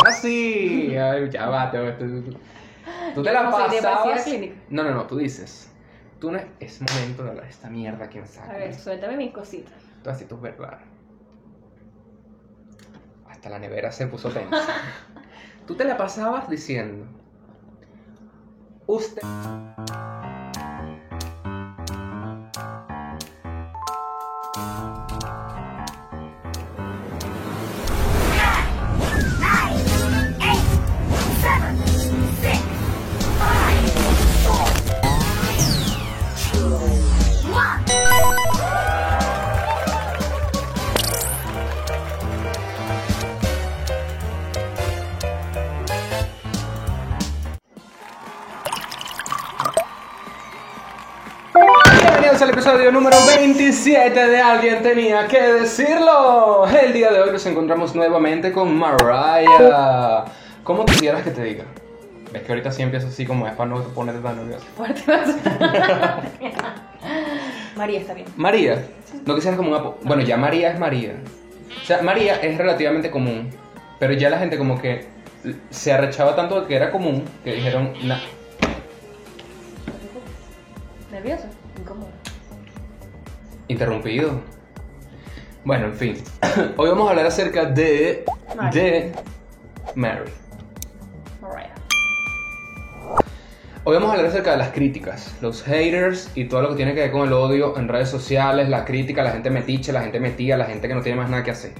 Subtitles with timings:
[0.00, 0.96] ahora sí.
[0.96, 2.22] Ay, ya va, tú,
[3.14, 4.26] tú- te la pasabas.
[4.68, 5.70] No, no, no, tú dices.
[6.18, 8.52] Tú no es momento de hablar de esta mierda que me saca.
[8.52, 9.72] A ver, suéltame mis cositas.
[10.02, 10.78] Tú así, tú verdad.
[13.28, 14.66] Hasta la nevera se puso tensa.
[15.66, 17.06] Tú te la pasabas diciendo.
[18.86, 19.22] Usted.
[52.40, 56.64] Bienvenidos al episodio número 27 de Alguien Tenía que Decirlo.
[56.66, 60.24] El día de hoy nos encontramos nuevamente con Mariah.
[60.64, 61.64] ¿Cómo quisieras que te diga?
[62.32, 64.64] Ves que ahorita sí empiezo así como es para no ponerte tan nervioso.
[64.74, 65.02] Fuerte.
[67.76, 68.26] María está bien.
[68.38, 68.86] María,
[69.26, 71.16] no quisieras como un apo- Bueno, ya María es María.
[71.82, 73.50] O sea, María es relativamente común,
[73.98, 75.08] pero ya la gente como que
[75.68, 78.16] se arrechaba tanto de que era común que dijeron, "Nah,
[81.12, 81.44] ¿Nervioso?
[81.78, 82.08] Incómodo.
[83.70, 84.32] Interrumpido.
[85.64, 86.16] Bueno, en fin.
[86.76, 88.24] Hoy vamos a hablar acerca de.
[88.56, 88.78] Mary.
[88.80, 89.12] de.
[89.94, 90.30] Mary.
[91.40, 91.74] Mariah.
[93.84, 96.94] Hoy vamos a hablar acerca de las críticas, los haters y todo lo que tiene
[96.94, 100.20] que ver con el odio en redes sociales, la crítica, la gente metiche, la gente
[100.20, 101.72] metida, la gente que no tiene más nada que hacer.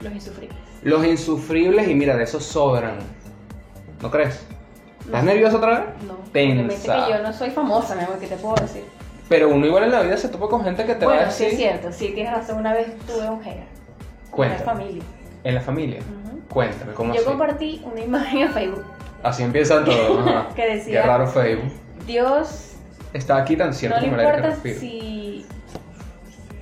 [0.00, 0.56] Los insufribles.
[0.82, 2.98] Los insufribles y mira, de esos sobran.
[4.00, 4.44] ¿No crees?
[5.04, 5.30] ¿Estás No.
[5.30, 5.88] nervioso otra vez?
[6.06, 6.16] No.
[6.32, 7.06] Pensa.
[7.06, 8.84] que yo no soy famosa, mi amor, ¿qué te puedo decir?
[9.28, 11.32] Pero uno igual en la vida se topa con gente que te va a Bueno,
[11.32, 11.60] sí decir.
[11.60, 12.58] es cierto, sí tienes razón.
[12.58, 13.64] Una vez tuve un hater.
[14.30, 14.62] Cuéntame.
[14.64, 15.02] Una familia.
[15.44, 16.00] En la familia.
[16.50, 17.28] Cuéntame, ¿cómo Yo así?
[17.28, 18.84] compartí una imagen en Facebook
[19.22, 20.26] Así empiezan todos.
[20.28, 20.48] ajá.
[20.54, 21.72] que decía, Qué raro Facebook.
[22.06, 22.72] Dios
[23.14, 25.46] Está aquí tan cierto no le como que importa si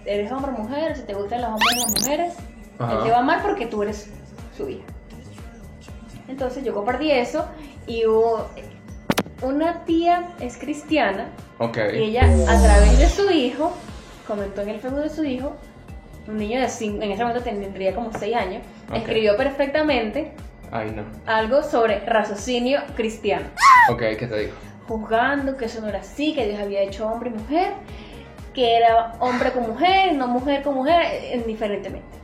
[0.04, 2.34] eres hombre o mujer, si te gustan los hombres y las mujeres,
[2.78, 2.92] Ajá.
[2.92, 4.10] él te va a amar porque tú eres
[4.56, 4.84] su hija.
[6.28, 7.46] Entonces yo compartí eso
[7.86, 8.48] y hubo
[9.42, 11.78] una tía es cristiana Ok.
[11.94, 13.72] y ella a través de su hijo
[14.26, 15.56] comentó en el Facebook de su hijo,
[16.28, 18.62] un niño de cinco, en ese momento tendría como 6 años,
[18.94, 20.32] escribió perfectamente
[20.70, 21.02] Ay, no.
[21.26, 23.46] algo sobre raciocinio cristiano.
[23.90, 24.52] Ok, ¿qué te digo?
[24.88, 27.72] juzgando que eso no era así, que Dios había hecho hombre y mujer,
[28.52, 32.18] que era hombre con mujer, no mujer con mujer, indiferentemente.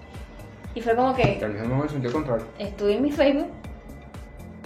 [0.74, 2.46] Y fue como que al mismo momento sentido contrario.
[2.58, 3.48] estuve en mi Facebook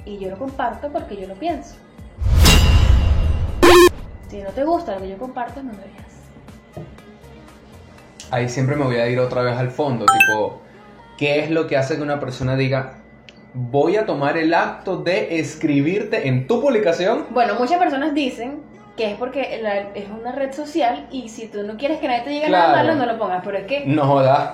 [0.05, 1.77] y yo lo comparto porque yo lo pienso.
[4.33, 6.87] Si no te gusta lo que yo comparto, no me veas.
[8.31, 10.63] Ahí siempre me voy a ir otra vez al fondo, tipo,
[11.19, 12.95] ¿qué es lo que hace que una persona diga,
[13.53, 17.27] voy a tomar el acto de escribirte en tu publicación?
[17.29, 18.63] Bueno, muchas personas dicen
[18.97, 22.23] que es porque la- es una red social y si tú no quieres que nadie
[22.23, 22.89] te diga nada Claro.
[22.89, 23.43] malo, no lo pongas.
[23.45, 24.53] Pero es que No jodas.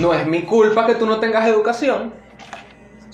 [0.00, 2.14] No es mi culpa que tú no tengas educación.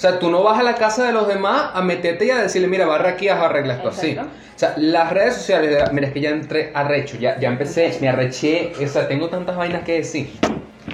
[0.03, 2.39] O sea, tú no vas a la casa de los demás a meterte y a
[2.43, 4.19] decirle, mira, barra aquí, haz arregla esto así.
[4.19, 8.09] O sea, las redes sociales, mira, es que ya entré arrecho, ya, ya empecé, me
[8.09, 10.33] arreché, o sea, tengo tantas vainas que decir.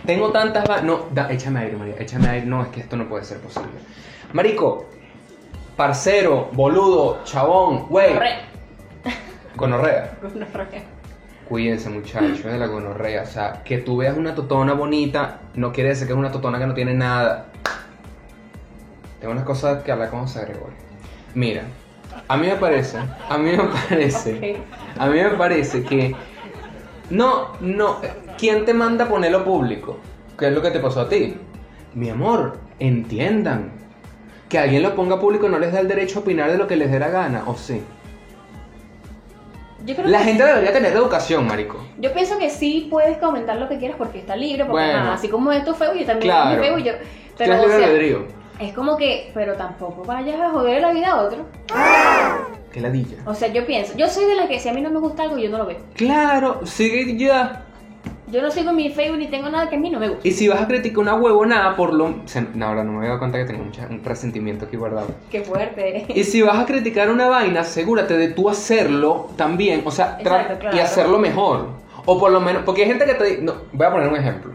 [0.04, 0.84] Tengo tantas vainas.
[0.84, 2.44] No, da, échame aire, María, échame aire.
[2.44, 3.78] No, es que esto no puede ser posible.
[4.34, 4.84] Marico,
[5.74, 8.12] parcero, boludo, chabón, güey.
[8.12, 8.40] Gonorrea.
[9.56, 10.18] Gonorrea.
[11.48, 13.22] Cuídense muchachos de la gonorrea.
[13.22, 16.58] O sea, que tú veas una totona bonita no quiere decir que es una totona
[16.58, 17.46] que no tiene nada.
[19.20, 20.76] Tengo unas cosas que hablar con José Gregorio.
[21.34, 21.62] Mira,
[22.26, 22.98] a mí me parece,
[23.28, 24.60] a mí me parece,
[24.98, 26.14] a mí me parece que
[27.10, 27.98] no, no,
[28.38, 29.98] ¿quién te manda a ponerlo público?
[30.38, 31.36] ¿Qué es lo que te pasó a ti?
[31.94, 33.72] Mi amor, entiendan.
[34.48, 36.76] Que alguien lo ponga público no les da el derecho a opinar de lo que
[36.76, 37.82] les dé la gana, ¿o sí?
[39.84, 41.82] Yo creo La que gente debería tener educación, marico.
[41.98, 44.98] Yo pienso que sí puedes comentar lo que quieras porque está libre, porque Bueno.
[44.98, 46.62] ajá, así como es tu Facebook, yo también Claro.
[46.62, 46.92] Facebook, yo,
[47.36, 47.88] pero o sea.
[48.60, 51.46] Es como que, pero tampoco vayas a joder la vida a otro.
[52.72, 53.16] Qué ladilla.
[53.26, 55.22] O sea, yo pienso, yo soy de la que si a mí no me gusta
[55.22, 55.78] algo, yo no lo veo.
[55.94, 57.64] Claro, sigue ya.
[58.30, 60.28] Yo no sigo mi Facebook ni tengo nada que a mí no me gusta.
[60.28, 62.16] Y si vas a criticar una huevonada por lo...
[62.26, 65.08] se- No, ahora no me he dado cuenta que tengo mucha- un resentimiento aquí guardado.
[65.30, 66.04] Qué fuerte.
[66.14, 69.80] Y si vas a criticar una vaina, asegúrate de tú hacerlo también.
[69.86, 70.76] O sea, tra- Exacto, claro.
[70.76, 71.68] y hacerlo mejor.
[72.04, 72.64] O por lo menos...
[72.66, 73.24] Porque hay gente que te...
[73.24, 74.52] di- No, voy a poner un ejemplo.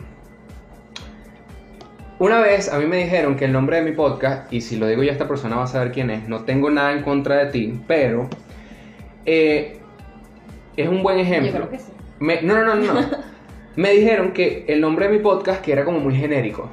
[2.24, 4.88] Una vez a mí me dijeron que el nombre de mi podcast, y si lo
[4.88, 7.48] digo ya esta persona va a saber quién es, no tengo nada en contra de
[7.48, 8.30] ti, pero
[9.26, 9.78] eh,
[10.78, 11.52] es un buen ejemplo.
[11.52, 11.92] Yo creo que sí.
[12.20, 13.02] Me- no, no, no, no.
[13.76, 16.70] me dijeron que el nombre de mi podcast que era como muy genérico.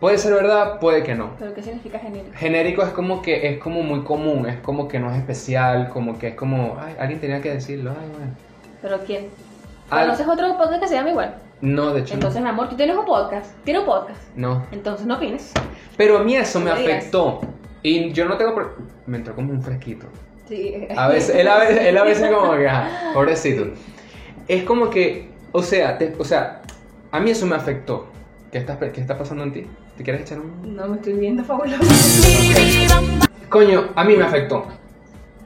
[0.00, 1.32] Puede ser verdad, puede que no.
[1.38, 2.30] ¿Pero qué significa genérico?
[2.34, 6.18] Genérico es como que es como muy común, es como que no es especial, como
[6.18, 8.32] que es como, ay, alguien tenía que decirlo, ay, bueno.
[8.80, 9.26] ¿Pero quién?
[9.90, 11.34] Al- ¿Conoces otro podcast que se llama igual?
[11.60, 12.14] No, de hecho, no.
[12.14, 13.52] Entonces, mi amor, tú tienes un podcast.
[13.64, 14.20] ¿Tienes un podcast?
[14.36, 14.66] no.
[14.70, 15.52] Entonces no opines.
[15.96, 16.98] Pero a mí eso me No digas.
[16.98, 17.40] afectó.
[17.82, 18.54] Y yo no tengo...
[18.54, 18.74] pro-
[19.06, 20.06] Me entró como un fresquito.
[20.48, 20.86] Sí.
[20.96, 23.66] A veces, él a veces, él a veces como que, ajá, pobrecito.
[24.46, 26.62] Es como que, o sea, te- o sea,
[27.10, 28.06] a mí eso me afectó.
[28.52, 29.66] ¿Qué está, ¿Qué está pasando en ti?
[29.96, 30.74] ¿Te quieres echar un...?
[30.76, 31.82] No, me estoy viendo fabuloso.
[33.48, 34.66] Coño, a mí me afectó.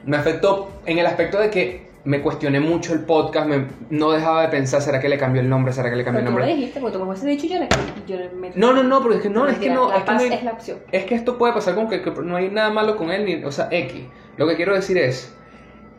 [0.05, 4.41] Me afectó en el aspecto de que me cuestioné mucho el podcast, me- no dejaba
[4.41, 5.71] de pensar, ¿será que le cambió el nombre?
[5.71, 6.55] ¿Será que le cambió el tú me nombre?
[6.55, 7.69] dijiste, porque tú me hubiese dicho yo le,
[8.05, 8.53] yo le meto.
[8.59, 10.33] No, no, no, porque es que no, es que no, La es que no hay-
[10.33, 10.79] es la opción.
[10.91, 13.43] Es que esto puede pasar con que, que no hay nada malo con él, ni,
[13.45, 14.01] o sea, X.
[14.37, 15.33] Lo que quiero decir es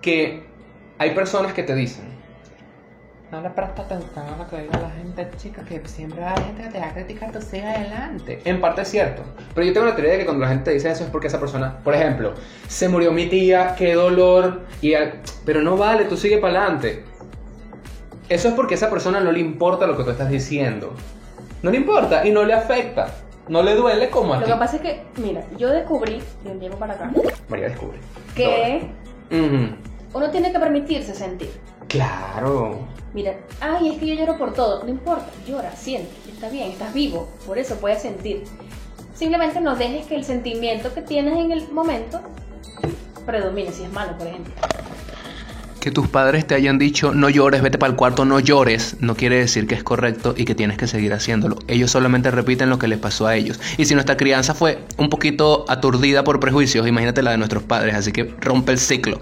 [0.03, 0.43] que
[0.99, 2.05] hay personas que te dicen,
[3.33, 6.63] no le presta atención a lo que diga la gente, chica, que siempre hay gente
[6.63, 8.41] que te va a criticar, tú sigue adelante.
[8.45, 9.23] En parte es cierto,
[9.55, 11.27] pero yo tengo la teoría de que cuando la gente te dice eso es porque
[11.27, 12.35] esa persona, por ejemplo,
[12.69, 17.05] se murió mi tía, qué dolor, y al- pero no vale, tú sigue para adelante.
[18.29, 20.95] Eso es porque a esa persona no le importa lo que tú estás diciendo.
[21.63, 23.09] No le importa y no le afecta.
[23.49, 24.53] No le duele como a Lo ti.
[24.53, 27.11] que pasa es que, mira, yo descubrí de un tiempo para acá
[27.49, 27.99] María descubre.
[28.35, 28.89] que
[30.15, 31.51] uno tiene que permitirse sentir.
[31.89, 32.79] Claro.
[33.13, 34.83] Mira, ay, es que yo lloro por todo.
[34.83, 38.43] No importa, llora, siente, está bien, estás vivo, por eso puedes sentir.
[39.15, 42.21] Simplemente no dejes que el sentimiento que tienes en el momento
[43.25, 44.53] predomine, si es malo, por ejemplo.
[45.81, 49.15] Que tus padres te hayan dicho no llores, vete para el cuarto, no llores, no
[49.15, 51.59] quiere decir que es correcto y que tienes que seguir haciéndolo.
[51.69, 53.61] Ellos solamente repiten lo que les pasó a ellos.
[53.77, 57.95] Y si nuestra crianza fue un poquito aturdida por prejuicios, imagínate la de nuestros padres,
[57.95, 59.21] así que rompe el ciclo.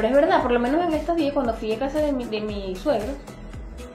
[0.00, 2.24] Pero es verdad, por lo menos en estos días, cuando fui a casa de mi,
[2.24, 3.12] de mi suegro,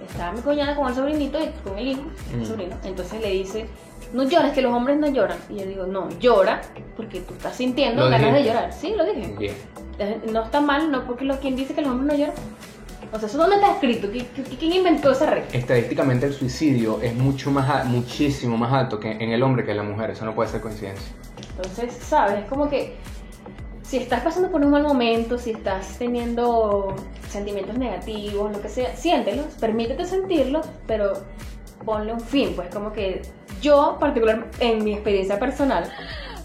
[0.08, 2.46] estaba mi cuñada con el sobrinito y con el hijo, el Mm.
[2.46, 2.76] sobrino.
[2.84, 3.66] Entonces le dice,
[4.14, 5.38] no llores, que los hombres no lloran.
[5.50, 6.62] Y yo digo, no, llora
[6.96, 8.54] porque tú estás sintiendo Lo ganas de dijiste.
[8.54, 8.74] llorar.
[8.74, 9.36] Sí, lo dije.
[9.38, 9.54] Bien.
[9.98, 12.36] Eh, No está mal, no porque lo, quien dice que los hombres no lloran.
[13.12, 14.08] O sea, ¿eso dónde está escrito?
[14.10, 15.48] ¿Qui- qui- ¿Quién inventó esa regla?
[15.54, 19.78] Estadísticamente el suicidio es mucho más, muchísimo más alto que en el hombre que en
[19.78, 20.12] la mujer.
[20.12, 21.14] Eso no puede ser coincidencia.
[21.56, 22.40] Entonces, ¿sabes?
[22.44, 22.96] Es como que
[23.86, 26.96] si estás pasando por un mal momento, si estás teniendo
[27.30, 31.14] sentimientos negativos, lo que sea, siéntelos, permítete sentirlos, pero
[31.86, 33.22] ponle un fin, pues como que
[33.62, 35.92] yo, particular en mi experiencia personal,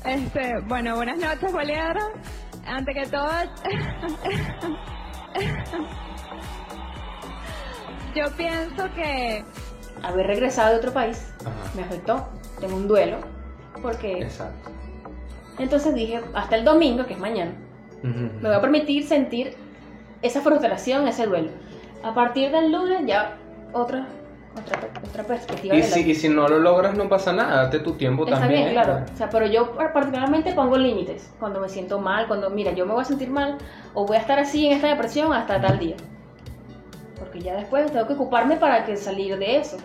[0.05, 2.01] Este, bueno, buenas noches, Poliedro.
[2.67, 3.27] Ante que todo,
[8.15, 9.43] yo pienso que
[10.03, 11.51] haber regresado de otro país Ajá.
[11.75, 12.29] me afectó,
[12.61, 13.17] tengo un duelo,
[13.83, 14.71] porque Exacto.
[15.63, 17.53] Entonces dije, hasta el domingo, que es mañana,
[18.03, 19.55] me voy a permitir sentir
[20.23, 21.51] esa frustración, ese duelo.
[22.03, 23.37] A partir del lunes ya
[23.73, 24.07] otra,
[24.59, 25.75] otra, otra perspectiva.
[25.75, 27.65] Y si, y si no lo logras, no pasa nada.
[27.65, 28.63] Date tu tiempo Está también.
[28.63, 29.05] bien, claro.
[29.13, 31.31] O sea, pero yo particularmente pongo límites.
[31.39, 33.59] Cuando me siento mal, cuando, mira, yo me voy a sentir mal
[33.95, 35.97] o voy a estar así en esta depresión hasta tal día.
[37.19, 39.77] Porque ya después tengo que ocuparme para que salir de eso.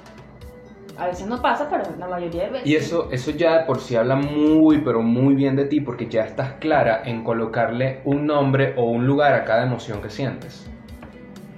[0.98, 2.68] A veces no pasa, pero la mayoría de veces.
[2.68, 6.08] Y eso, eso ya de por sí habla muy, pero muy bien de ti, porque
[6.08, 10.66] ya estás clara en colocarle un nombre o un lugar a cada emoción que sientes.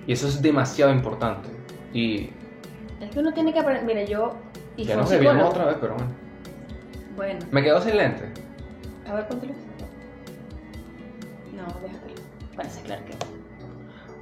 [0.07, 1.49] Y eso es demasiado importante.
[1.93, 2.29] Y
[2.99, 3.83] Es que uno tiene que aprender.
[3.85, 4.35] Mira, yo.
[4.75, 6.11] Y ya un nos debíamos otra vez, pero bueno.
[7.15, 8.25] Bueno, Me quedo sin lente.
[9.07, 9.53] a ver, póntelo.
[11.53, 12.21] No, déjatelo.
[12.55, 13.13] Parece claro que.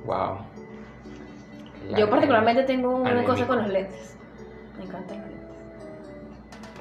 [0.06, 0.38] Wow.
[1.98, 4.15] Yo particularmente tengo una cosa con los lentes.
[4.78, 5.46] Me encantan los lentes.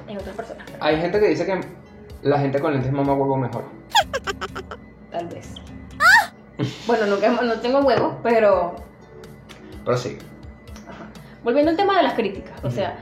[0.07, 1.61] En otras personas, pero Hay gente que dice que
[2.21, 3.63] la gente con lentes mama huevo mejor.
[5.11, 5.55] tal vez.
[6.87, 8.75] Bueno, nunca, no tengo huevos, pero
[9.83, 10.17] Pero sí.
[10.87, 11.05] Ajá.
[11.43, 12.75] Volviendo al tema de las críticas, o Ujú.
[12.77, 12.97] sea,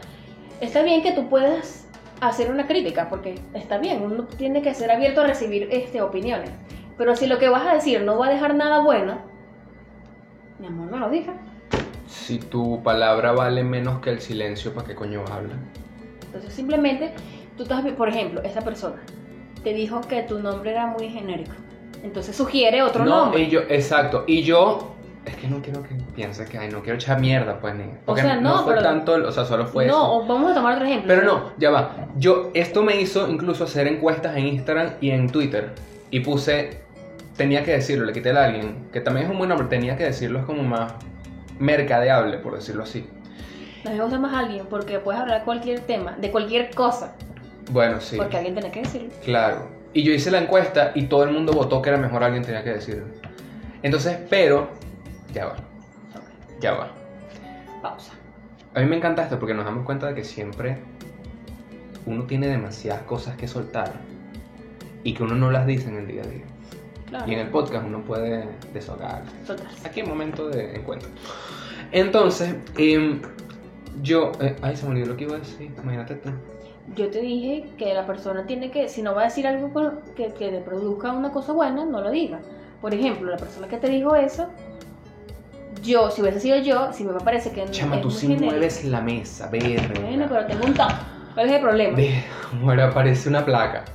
[0.60, 1.88] está bien que tú puedas
[2.22, 6.50] hacer una crítica, porque está bien, uno tiene que ser abierto a recibir este, opiniones.
[6.98, 9.18] Pero si lo que vas a decir no va a dejar nada bueno,
[10.60, 11.36] mi amor, no lo digas.
[12.14, 15.56] Si tu palabra vale menos que el silencio, ¿para qué coño habla?
[16.28, 17.12] Entonces simplemente,
[17.58, 18.98] tú estás, por ejemplo, esa persona
[19.64, 21.54] te dijo que tu nombre era muy genérico.
[22.04, 23.42] Entonces sugiere otro no, nombre.
[23.42, 24.26] y yo, exacto.
[24.28, 24.94] Y yo,
[25.26, 27.86] es que no quiero que piense que, ay, no quiero echar mierda, pues, ni.
[28.06, 29.98] Porque sea, no, fue pero- tanto, o sea, solo fue eso.
[29.98, 31.08] no, o vamos a tomar otro ejemplo.
[31.08, 32.10] Pero no, ya va.
[32.16, 35.72] Yo, esto me hizo incluso hacer encuestas en Instagram y en Twitter.
[36.12, 36.82] Y puse,
[37.36, 40.04] tenía que decirlo, le quité a alguien, que también es un buen nombre, tenía que
[40.04, 40.94] decirlo, es como más
[41.64, 43.08] mercadeable, por decirlo así.
[43.86, 47.16] A me gusta más alguien porque puedes hablar cualquier tema, de cualquier cosa,
[47.72, 48.18] Bueno, sí.
[48.18, 49.10] porque alguien tiene que decirlo.
[49.24, 49.68] Claro.
[49.94, 52.64] Y yo hice la encuesta y todo el mundo votó que era mejor alguien tenía
[52.64, 53.06] que decirlo.
[53.82, 54.70] Entonces, pero,
[55.34, 55.56] ya va,
[56.60, 56.88] ya va.
[57.82, 58.14] pausa.
[58.74, 60.78] A mí me encanta esto porque nos damos cuenta de que siempre
[62.06, 63.92] uno tiene demasiadas cosas que soltar
[65.04, 66.44] y que uno no las dice en el día a día.
[67.14, 67.30] Claro.
[67.32, 69.32] Y en el podcast uno puede desahogarse.
[69.86, 71.10] Aquí es momento de encuentro.
[71.92, 73.22] Entonces, em,
[74.02, 74.32] yo.
[74.42, 75.72] eh, ay, se me olvidó lo que iba a decir.
[75.84, 76.30] Imagínate tú.
[76.96, 79.72] Yo te dije que la persona tiene que, si no va a decir algo
[80.16, 82.40] que, que le produzca una cosa buena, no lo diga.
[82.82, 84.48] Por ejemplo, la persona que te dijo eso,
[85.84, 88.52] yo, si hubiese sido yo, si me parece que Chama, es tú sí genérico.
[88.52, 90.02] mueves la mesa, verga.
[90.02, 90.92] Bueno, pero tengo un top.
[91.36, 91.98] ¿Cuál es el problema?
[92.60, 93.86] Muere, aparece una placa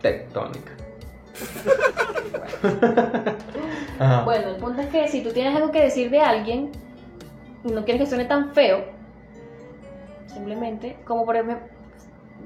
[0.00, 0.72] tectónica.
[3.98, 4.22] Ajá.
[4.24, 6.70] Bueno, el punto es que si tú tienes algo que decir de alguien
[7.64, 8.84] y no quieres que suene tan feo,
[10.32, 11.58] simplemente, como por ejemplo,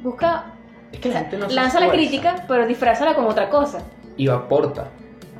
[0.03, 0.45] busca,
[0.93, 2.09] es que la gente no se lanza la esfuerza.
[2.09, 3.83] crítica, pero disfrázala como otra cosa,
[4.17, 4.89] Y aporta.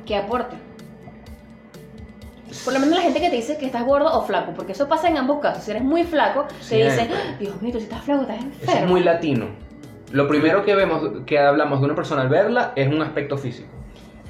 [0.05, 0.55] que aporte.
[2.63, 4.87] Por lo menos la gente que te dice que estás gordo o flaco, porque eso
[4.87, 5.63] pasa en ambos casos.
[5.63, 6.91] Si eres muy flaco, te Siempre.
[6.91, 8.85] dicen, "Ah, Dios mío, tú si estás flaco, estás enfermo.
[8.85, 9.47] Es muy latino.
[10.13, 13.67] Lo primero que vemos, que hablamos de una persona al verla, es un aspecto físico.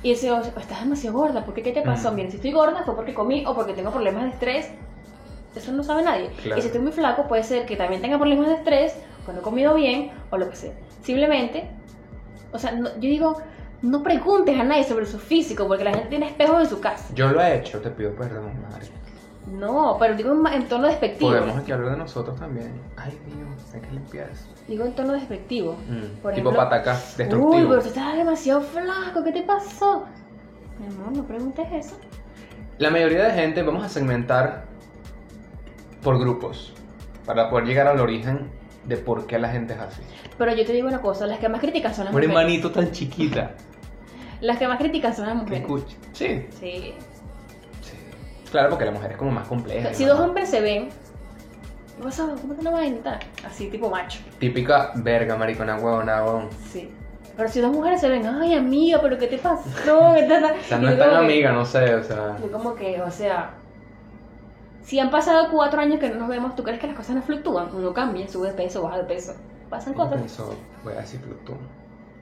[0.02, 1.62] Y dice, "Oh, estás demasiado gorda, ¿por qué?
[1.62, 2.12] ¿Qué te pasó?
[2.12, 2.16] Mm.
[2.16, 4.72] Mira, si estoy gorda fue porque comí o porque tengo problemas de estrés.
[5.56, 6.30] Eso no sabe nadie.
[6.42, 6.58] Claro.
[6.58, 8.96] Y si estoy muy flaco, puede ser que también tenga problemas de estrés,
[9.28, 10.72] o no he comido bien, o lo que sea.
[11.04, 11.70] Simplemente,
[12.54, 13.38] o sea, no- yo digo,
[13.82, 17.14] no preguntes a nadie sobre su físico, porque la gente tiene espejos en su casa.
[17.14, 18.88] Yo lo he hecho, te pido perdón, madre.
[19.48, 21.32] No, pero digo en, tono despectivo.
[21.32, 22.82] Podemos aquí hablar de nosotros también.
[22.96, 24.48] Ay, Dios, hay que limpiar eso.
[24.68, 25.74] Digo en tono despectivo.
[25.74, 27.70] Mm, Por tipo ejemplo, pataca, Uy, destructivo.
[27.70, 30.06] pero tú estás demasiado flaco, ¿qué te pasó?
[30.80, 31.98] Mi amor, no preguntes eso.
[32.78, 34.66] La mayoría de gente vamos a segmentar
[36.02, 36.74] por grupos
[37.26, 38.50] para poder llegar al origen
[38.86, 40.02] de por qué la gente es así.
[40.38, 42.42] Pero yo te digo una cosa, las que más critican son las Por mujeres.
[42.44, 43.52] hermanito tan chiquita.
[44.42, 45.62] Las que más critican son las ¿Me mujeres.
[45.62, 45.98] escucha?
[46.14, 46.46] Sí.
[46.60, 46.94] sí.
[48.54, 49.94] Claro, porque la mujer es como más compleja.
[49.94, 50.12] Si ¿no?
[50.12, 50.90] dos hombres se ven,
[51.98, 52.28] ¿qué pasa?
[52.40, 53.20] ¿Cómo te lo vas a intentar?
[53.46, 54.20] Así, tipo macho.
[54.40, 56.50] Típica verga, maricona, huevona, huevón.
[56.72, 56.90] Sí.
[57.36, 59.64] Pero si dos mujeres se ven, ay amiga, pero ¿qué te pasó?
[59.84, 60.14] ¿Qué O
[60.68, 62.38] sea, no es tan como que- amiga, no sé, o sea.
[62.40, 63.56] Yo como que, o sea,
[64.84, 67.24] si han pasado cuatro años que no nos vemos, ¿tú crees que las cosas no
[67.24, 67.70] fluctúan?
[67.74, 69.34] Uno cambia, sube de peso, baja de peso.
[69.70, 70.22] Pasan cosas.
[70.24, 71.58] Eso, voy a decir Plutón.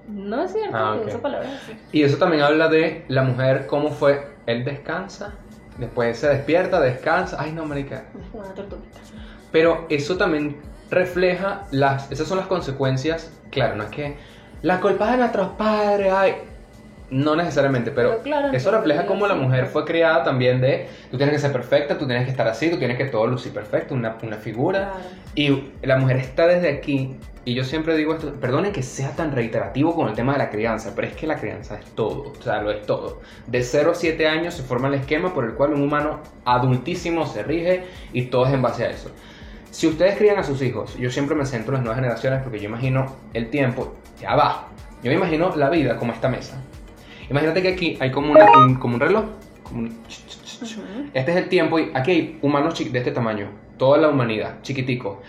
[0.07, 1.07] No es cierto, Ah, yo ok.
[1.09, 1.77] uso palabras así.
[1.91, 4.31] Y eso también habla de la mujer, cómo fue.
[4.45, 5.33] Él descansa,
[5.77, 7.37] después se despierta, descansa.
[7.39, 8.05] Ay, no, marica.
[8.19, 8.99] Es una tortuguita.
[9.51, 10.57] Pero eso también
[10.89, 12.11] refleja las.
[12.11, 13.31] Esas son las consecuencias.
[13.49, 14.17] Claro, no es que.
[14.61, 16.35] La culpa de nuestros padres, ay.
[17.11, 20.87] No necesariamente, pero, Pero claro, eso refleja cómo la mujer fue criada también de.
[21.11, 23.53] Tú tienes que ser perfecta, tú tienes que estar así, tú tienes que todo lucir
[23.53, 24.93] perfecto, una, una figura.
[24.93, 25.09] Claro.
[25.35, 29.31] Y la mujer está desde aquí, y yo siempre digo esto, perdonen que sea tan
[29.31, 32.41] reiterativo con el tema de la crianza, pero es que la crianza es todo, o
[32.41, 33.19] sea, lo es todo.
[33.47, 37.25] De 0 a 7 años se forma el esquema por el cual un humano adultísimo
[37.25, 39.09] se rige y todo es en base a eso.
[39.71, 42.59] Si ustedes crían a sus hijos, yo siempre me centro en las nuevas generaciones porque
[42.59, 44.67] yo imagino el tiempo, ya va,
[45.01, 46.61] yo me imagino la vida como esta mesa.
[47.31, 49.23] Imagínate que aquí hay como, una- un, como un reloj,
[49.63, 51.09] como un- Ujú.
[51.13, 53.47] este es el tiempo y aquí hay humanos de este tamaño,
[53.77, 55.21] toda la humanidad, chiquitico.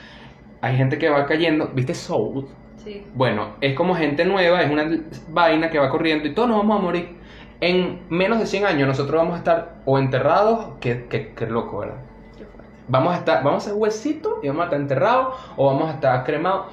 [0.60, 2.48] Hay gente que va cayendo, ¿viste Soul?
[2.84, 3.04] Sí.
[3.14, 4.84] Bueno, es como gente nueva, es una
[5.28, 7.16] vaina que va corriendo y todos nos vamos a morir.
[7.60, 11.78] En menos de 100 años nosotros vamos a estar o enterrados, que, que, que loco,
[11.78, 11.98] ¿verdad?
[12.36, 12.68] Qué fuerte.
[12.88, 15.92] Vamos a estar, vamos a ser huesitos y vamos a estar enterrados o vamos a
[15.94, 16.66] estar cremados.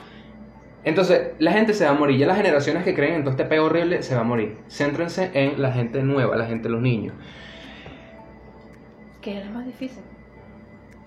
[0.90, 2.18] Entonces, la gente se va a morir.
[2.18, 4.58] Ya las generaciones que creen en todo este peo horrible se va a morir.
[4.70, 7.14] Céntrense en la gente nueva, la gente, los niños.
[9.22, 10.04] Que era más difícil.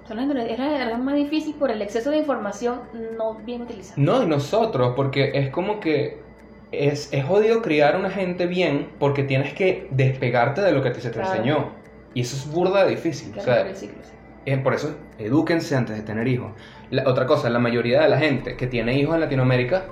[0.07, 2.81] Son las- Era, era más difícil por el exceso de información
[3.17, 3.95] no bien utilizada.
[3.97, 6.21] No, y nosotros, porque es como que
[6.73, 10.91] es, es jodido criar a una gente bien porque tienes que despegarte de lo que
[10.91, 11.31] te, se te Claro.
[11.35, 11.71] enseñó.
[12.15, 13.33] Y eso es burda difícil.
[13.33, 14.11] Que O era sea, por el ciclo, sí.
[14.47, 16.53] Eh, por eso, edúquense antes de tener hijos.
[16.91, 19.85] La- otra cosa, la mayoría de la gente que tiene hijos en Latinoamérica,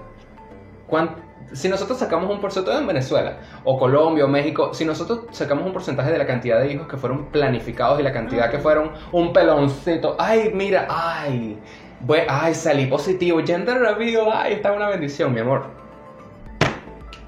[0.86, 1.14] ¿cuán-
[1.52, 5.72] si nosotros sacamos un porcentaje en Venezuela, o Colombia, o México, si nosotros sacamos un
[5.72, 9.32] porcentaje de la cantidad de hijos que fueron planificados y la cantidad que fueron un
[9.32, 11.58] peloncito, ay, mira, ay,
[12.06, 15.64] bue- ay, salí positivo, gender reveal, ay, está una bendición, mi amor.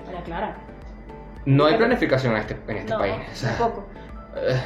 [0.09, 0.57] Era clara.
[1.45, 3.14] No hay planificación en este, en este no, país.
[3.33, 3.85] o sea, tampoco.
[4.37, 4.61] eh,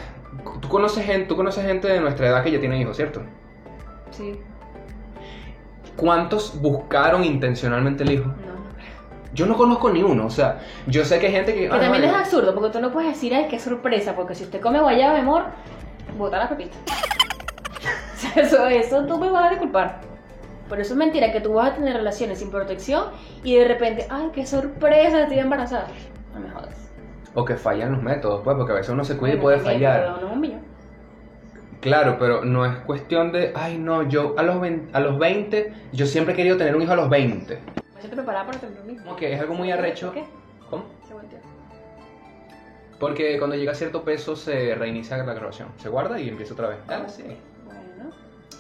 [0.61, 3.23] tú, conoces gente, tú conoces gente de nuestra edad que ya tiene hijos, ¿cierto?
[4.11, 4.39] Sí.
[5.97, 8.25] ¿Cuántos buscaron intencionalmente el hijo?
[8.25, 8.57] No, no.
[9.33, 11.63] Yo no conozco ni uno, o sea, yo sé que hay gente que...
[11.63, 12.07] Que también vale.
[12.07, 15.15] es absurdo, porque tú no puedes decir, ay, qué sorpresa, porque si usted come guayaba,
[15.15, 15.45] mi amor,
[16.17, 16.77] bota la pepita.
[18.35, 20.01] Eso, eso tú me vas a disculpar.
[20.69, 23.05] Por eso es mentira que tú vas a tener relaciones sin protección
[23.45, 25.87] y de repente, ay, qué sorpresa, estoy embarazada.
[26.35, 26.86] No me jodas.
[27.39, 29.57] O que fallan los métodos, pues, porque a veces uno se cuida y Bueno, puede
[29.59, 30.21] también, fallar.
[31.81, 35.73] Claro, pero no es cuestión de, ay no, yo a los 20, a los 20
[35.93, 37.61] yo siempre he querido tener un hijo a los 20.
[38.03, 39.15] Yo te preparaba para tener mismo.
[39.17, 40.07] Que es algo muy arrecho.
[40.07, 40.25] ¿Por qué?
[40.71, 40.85] ¿Cómo?
[41.07, 41.39] Se volteó.
[42.99, 45.69] Porque cuando llega a cierto peso se reinicia la grabación.
[45.77, 46.79] Se guarda y empieza otra vez.
[46.89, 47.23] Ah, sí.
[47.67, 48.11] Bueno,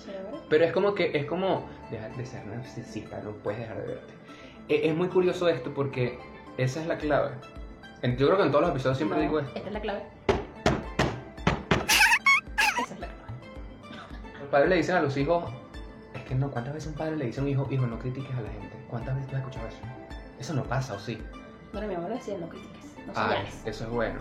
[0.04, 0.36] chévere.
[0.50, 4.12] Pero es como que, es como, dejar de ser narcisista, no puedes dejar de verte.
[4.68, 6.18] E- Es muy curioso esto porque
[6.58, 7.30] esa es la clave.
[8.06, 9.52] En- Yo creo que en todos los episodios siempre No, digo esto.
[9.56, 10.02] Esta es la clave.
[12.78, 13.32] Esa es la clave.
[14.40, 15.44] Los padres le dicen a los hijos,
[16.14, 18.30] es que no, ¿cuántas veces un padre le dice a un hijo, hijo, no critiques
[18.36, 18.76] a la gente?
[18.88, 19.78] ¿Cuántas veces tú has escuchado eso?
[20.38, 21.20] Eso no pasa, ¿o sí?
[21.72, 23.62] Bueno, mi mamá lo decía, no critiques, no señales.
[23.64, 24.20] eso es bueno.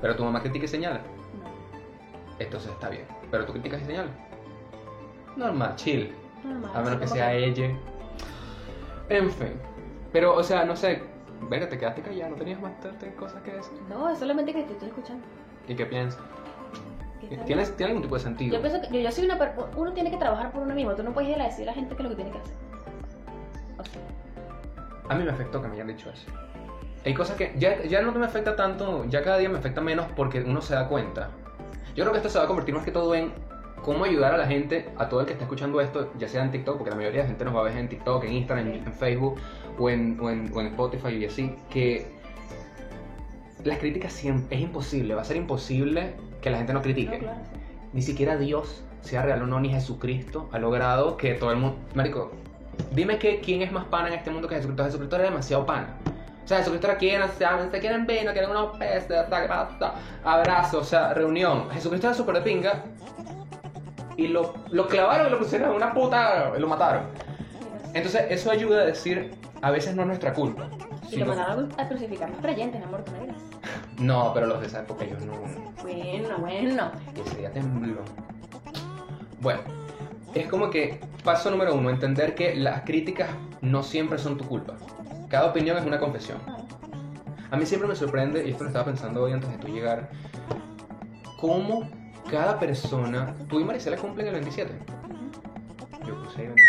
[0.00, 0.98] Pero tu mamá critica y señala.
[0.98, 3.04] No, Entonces está bien.
[3.30, 4.10] Pero tú criticas y señalas.
[5.36, 6.12] Normal, chill.
[6.42, 7.70] normal, A menos que sea ella.
[9.08, 9.52] En fin.
[10.12, 11.02] Pero, o sea, no sé.
[11.42, 13.78] Venga, te quedaste callado, no tenías bastante cosas que decir.
[13.88, 15.24] No, es solamente que te estoy escuchando.
[15.68, 16.20] ¿Y qué piensas?
[17.28, 18.54] Que ¿Tienes, ¿Tiene algún tipo de sentido?
[18.56, 20.94] Yo pienso que yo, yo soy una per- uno tiene que trabajar por uno mismo.
[20.94, 22.38] Tú no puedes ir a decir a la gente qué es lo que tiene que
[22.38, 22.54] hacer.
[23.78, 24.00] O sea,
[25.08, 26.26] A mí me afectó que me hayan dicho eso.
[27.04, 30.06] Hay cosas que ya, ya no me afecta tanto, ya cada día me afecta menos
[30.16, 31.30] porque uno se da cuenta.
[31.94, 33.32] Yo creo que esto se va a convertir más que todo en
[33.82, 36.50] cómo ayudar a la gente, a todo el que está escuchando esto, ya sea en
[36.50, 38.66] TikTok, porque la mayoría de la gente nos va a ver en TikTok, en Instagram,
[38.68, 39.38] en, en Facebook
[39.78, 42.06] o en, o, en, o en Spotify y así, que
[43.64, 47.18] las críticas siempre es imposible, va a ser imposible que la gente no critique.
[47.18, 47.60] no, claro, sí.
[47.92, 51.78] Ni siquiera Dios, sea real o no, ni Jesucristo, ha logrado que todo el mundo...
[51.94, 52.32] Marico,
[52.92, 54.84] dime que quién es más pana en este mundo que Jesucristo.
[54.84, 55.96] Jesucristo era demasiado pana.
[56.44, 57.22] O sea, Jesucristo era quien,
[57.70, 59.24] se quieren vino, quieren unos peces,
[60.24, 61.70] abrazo, o sea, reunión.
[61.70, 62.84] Jesucristo era súper de pinga
[64.16, 67.04] y lo, lo clavaron y lo pusieron en una puta y lo mataron.
[67.94, 69.30] Entonces, eso ayuda a decir,
[69.64, 70.68] a veces no es nuestra culpa.
[71.10, 73.34] Y lo mandaron a crucificar los creyentes, amor, tú no.
[74.04, 75.32] No, pero los de esa época ellos no...
[75.82, 76.92] Bueno, bueno.
[77.24, 78.02] Ese día tembló.
[79.40, 79.60] Bueno,
[80.34, 83.30] es como que paso número uno, entender que las críticas
[83.62, 84.74] no siempre son tu culpa.
[85.30, 86.36] Cada opinión es una confesión.
[87.50, 90.10] A mí siempre me sorprende, y esto lo estaba pensando hoy antes de tú llegar,
[91.40, 91.88] cómo
[92.30, 93.34] cada persona...
[93.48, 94.74] ¿Tú y Maricela cumplen el 27?
[96.06, 96.64] Yo puse ahí 27.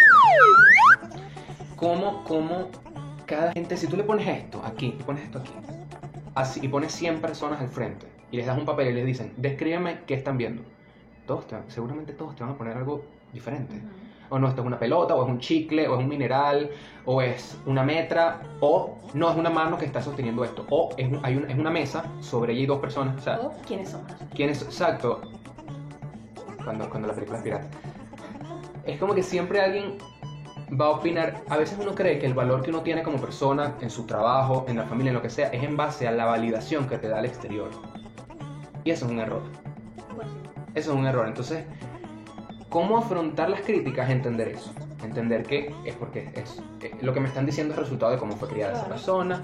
[1.75, 2.69] ¿Cómo, cómo
[3.25, 5.51] cada gente, si tú le pones esto aquí, y pones esto aquí,
[6.35, 9.33] así, y pones 100 personas al frente, y les das un papel y les dicen,
[9.37, 10.63] descríbeme qué están viendo.
[11.25, 13.81] Todos te- seguramente todos te van a poner algo diferente.
[14.29, 16.71] O no, esto es una pelota, o es un chicle, o es un mineral,
[17.05, 21.07] o es una metra, o no es una mano que está sosteniendo esto, o es,
[21.07, 24.07] un- hay una, es una mesa, sobre ella hay dos personas, o sea, quiénes somos
[24.07, 24.29] nosotros.
[24.35, 24.61] ¿quién es?
[24.63, 25.21] Exacto.
[26.63, 27.67] Cuando, cuando la película es pirata.
[28.85, 29.97] Es como que siempre alguien
[30.69, 31.43] va a opinar.
[31.49, 34.65] A veces uno cree que el valor que uno tiene como persona, en su trabajo,
[34.67, 37.07] en la familia, en lo que sea, es en base a la validación que te
[37.07, 37.69] da el exterior.
[38.83, 39.41] Y eso es un error.
[40.73, 41.27] Eso es un error.
[41.27, 41.65] Entonces,
[42.69, 44.09] ¿cómo afrontar las críticas?
[44.09, 44.71] Entender eso.
[45.03, 48.35] Entender que es porque es, eh, lo que me están diciendo es resultado de cómo
[48.35, 49.43] fue criada esa persona.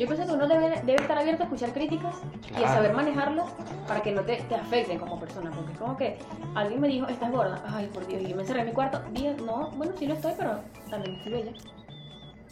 [0.00, 2.16] Yo pienso que uno debe, debe estar abierto a escuchar críticas
[2.58, 3.50] y a saber manejarlas
[3.86, 5.50] para que no te, te afecten como persona.
[5.50, 6.16] Porque es como que
[6.54, 7.62] alguien me dijo, estás gorda.
[7.66, 8.22] Ay, por Dios.
[8.22, 9.02] Y yo me encerré en mi cuarto.
[9.12, 10.58] Dije, no, bueno, sí lo estoy, pero
[10.88, 11.52] también estoy bella.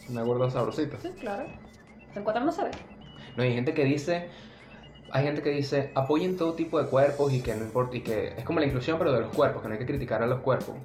[0.09, 0.97] Una gorda sabrosita.
[1.01, 1.47] Sí, claro.
[2.13, 2.71] En cuatro no se ve.
[3.35, 4.29] No, hay gente que dice,
[5.11, 8.27] hay gente que dice, apoyen todo tipo de cuerpos y que no importa, y que
[8.37, 10.41] es como la inclusión, pero de los cuerpos, que no hay que criticar a los
[10.41, 10.75] cuerpos.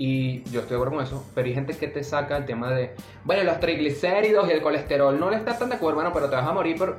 [0.00, 2.70] Y yo estoy de acuerdo con eso, pero hay gente que te saca el tema
[2.70, 6.30] de, bueno, los triglicéridos y el colesterol, no le estás tan de acuerdo, bueno, pero
[6.30, 6.96] te vas a morir, pero...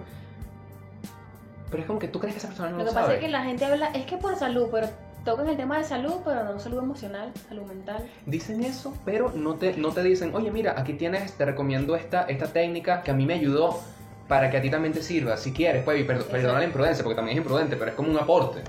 [1.72, 3.16] Pero es como que tú crees que esa persona no Lo lo, que pasa sabe.
[3.20, 4.90] es que la gente habla, es que por salud, pero
[5.24, 8.06] tocan el tema de salud, pero no salud emocional, salud mental.
[8.26, 12.24] Dicen eso, pero no te, no te dicen, oye, mira, aquí tienes, te recomiendo esta,
[12.24, 13.80] esta técnica que a mí me ayudó
[14.28, 16.32] para que a ti también te sirva, si quieres, pues, y perdo- Exacto.
[16.34, 18.62] perdona la imprudencia, porque también es imprudente, pero es como un aporte.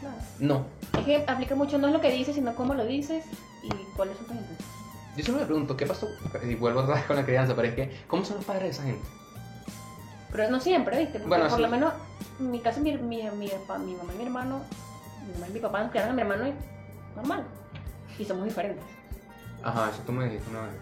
[0.00, 0.14] Claro.
[0.38, 0.66] No,
[0.98, 3.24] Es que aplica mucho no es lo que dices, sino cómo lo dices
[3.62, 4.82] y cuáles son tus intenciones.
[5.16, 6.08] Yo siempre me pregunto, ¿qué pasó?
[6.42, 8.70] Y vuelvo otra vez con la crianza, pero es que, ¿cómo son los padres de
[8.70, 9.06] esa gente?
[10.30, 11.18] Pero no siempre, ¿viste?
[11.18, 11.62] Porque Bueno, por sí.
[11.62, 11.92] lo menos,
[12.40, 14.60] en mi caso, mi, mi, mi, mamá y mi hermano,
[15.26, 16.54] mi mamá y mi papá nos criaron a mi hermano y
[17.14, 17.44] normal.
[18.18, 18.84] Y somos diferentes.
[19.62, 20.72] Ajá, eso tú me dijiste una vez.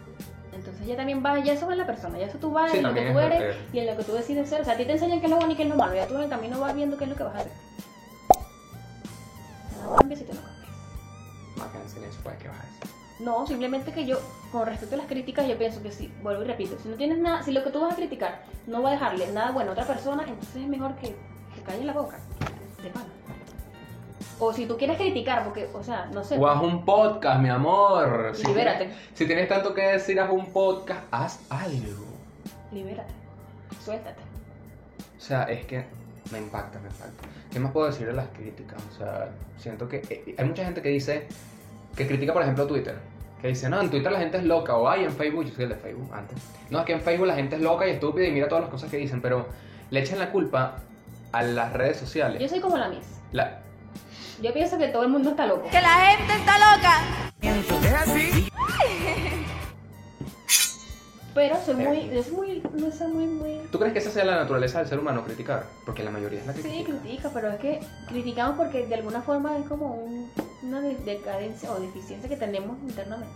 [0.52, 2.78] Entonces ya también va, ya eso va en la persona, ya eso tú vas Sí,
[2.78, 4.60] en lo que tú es eres y en lo que tú decides ser.
[4.62, 5.94] O sea, a ti te enseñan qué es lo bueno y qué es lo malo,
[5.94, 7.52] ya tú en el camino vas viendo qué es lo que vas a hacer.
[10.08, 10.40] No si te lo
[11.90, 12.80] silencio, pues, ¿qué vas a decir?
[13.20, 14.18] No, simplemente que yo,
[14.50, 17.18] con respecto a las críticas, yo pienso que sí, vuelvo y repito, si no tienes
[17.18, 19.72] nada, si lo que tú vas a criticar no va a dejarle nada bueno a
[19.72, 21.08] otra persona, entonces es mejor que,
[21.54, 22.18] que calle la boca,
[22.82, 23.06] de pana.
[24.38, 27.50] O si tú quieres criticar, porque, o sea, no sé, O haz un podcast, mi
[27.50, 28.30] amor.
[28.34, 32.06] Si libérate, tienes- si tienes tanto que decir, haz un podcast, haz algo.
[32.72, 33.12] libérate,
[33.84, 34.20] suéltate.
[35.18, 35.84] O sea, es que
[36.32, 37.28] Me impacta, me impacta.
[37.50, 38.80] ¿Qué más puedo decir de las críticas?
[38.94, 41.26] O sea, siento que eh, hay mucha gente que dice,
[41.96, 42.96] que critica por ejemplo Twitter.
[43.40, 45.64] Que dice, no, en Twitter la gente es loca, o ay, en Facebook, yo soy
[45.64, 46.36] el de Facebook antes.
[46.68, 48.70] No, es que en Facebook la gente es loca y estúpida y mira todas las
[48.70, 49.46] cosas que dicen, pero
[49.90, 50.76] le echan la culpa
[51.32, 52.40] a las redes sociales.
[52.40, 53.06] Yo soy como la Miss.
[53.32, 53.60] La-
[54.42, 55.68] Yo pienso que todo el mundo está loco.
[55.70, 57.00] Que la gente está loca.
[57.40, 58.52] Es así.
[61.40, 63.60] Pero soy muy, soy muy, no soy muy, muy...
[63.72, 65.64] ¿Tú crees que esa sea la naturaleza del ser humano, criticar?
[65.86, 66.98] Porque la mayoría es la que Sí, critica.
[67.00, 70.30] critica, pero es que criticamos porque de alguna forma es como un-
[70.62, 73.32] una de- decadencia o deficiencia que tenemos internamente.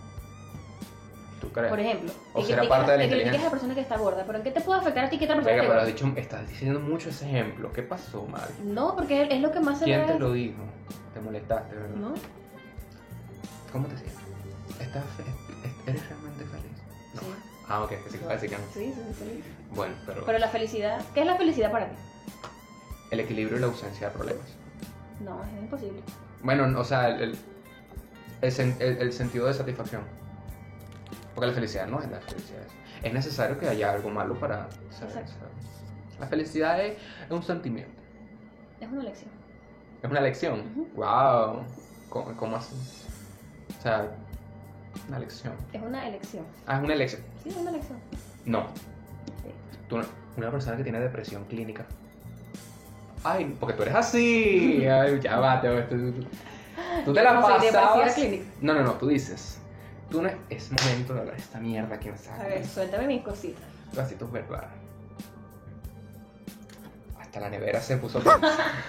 [1.41, 1.69] ¿Tú crees?
[1.69, 3.97] Por ejemplo, O será criticas- parte de la te criticas a la persona que está
[3.97, 5.87] gorda, pero ¿en qué te puede afectar a ti que otra persona Venga, pero has
[5.87, 7.73] dicho, estás diciendo mucho ese ejemplo.
[7.73, 8.53] ¿Qué pasó, Mari?
[8.63, 10.61] No, porque es lo que más se ¿Quién te lo dijo?
[11.13, 11.95] Te molestaste, ¿verdad?
[11.95, 12.13] ¿No?
[13.71, 14.15] ¿Cómo te sientes?
[14.79, 15.23] ¿Estás fe-
[15.67, 16.71] est- ¿Eres realmente feliz?
[17.15, 17.21] No.
[17.21, 17.27] Sí.
[17.67, 18.63] Ah, ok, que sí que no.
[18.73, 19.45] Sí, sí, sí, feliz.
[19.71, 21.95] Bueno, pero, Pero la felicidad, ¿qué es la felicidad para ti?
[23.11, 24.45] el equilibrio y la ausencia de problemas.
[25.23, 26.01] No, es imposible.
[26.43, 27.37] Bueno, o sea, el, el,
[28.41, 30.01] el sen- el- el sentido de satisfacción.
[31.33, 32.61] Porque la felicidad no es la felicidad.
[32.63, 35.31] Es, es necesario que haya algo malo para ser Exacto.
[36.19, 37.91] La felicidad es, es un sentimiento.
[38.81, 39.29] Es una elección.
[40.03, 40.59] Es una elección.
[40.71, 40.87] Ujú.
[40.95, 41.63] Wow.
[42.09, 42.75] ¿Cómo, cómo así?
[43.77, 44.09] O sea,
[45.07, 45.53] una elección.
[45.73, 46.43] Es una elección.
[46.67, 47.21] Ah, es una elección.
[47.43, 47.97] Sí, es una elección.
[48.45, 48.67] No.
[49.87, 49.99] Tú,
[50.37, 51.85] una persona que tiene depresión clínica.
[53.23, 54.85] Ay, porque tú eres así.
[54.89, 56.27] Ay, ya va, te tú, tú-
[57.05, 58.17] tú te la pasabas.
[58.61, 59.59] No, no, no, tú dices.
[60.09, 62.49] Tú no es, momento de hablar de esta mierda que me A sale.
[62.49, 63.63] ver, suéltame mis cositas.
[63.97, 64.67] Así tu verdad.
[67.19, 68.21] Hasta la nevera se puso.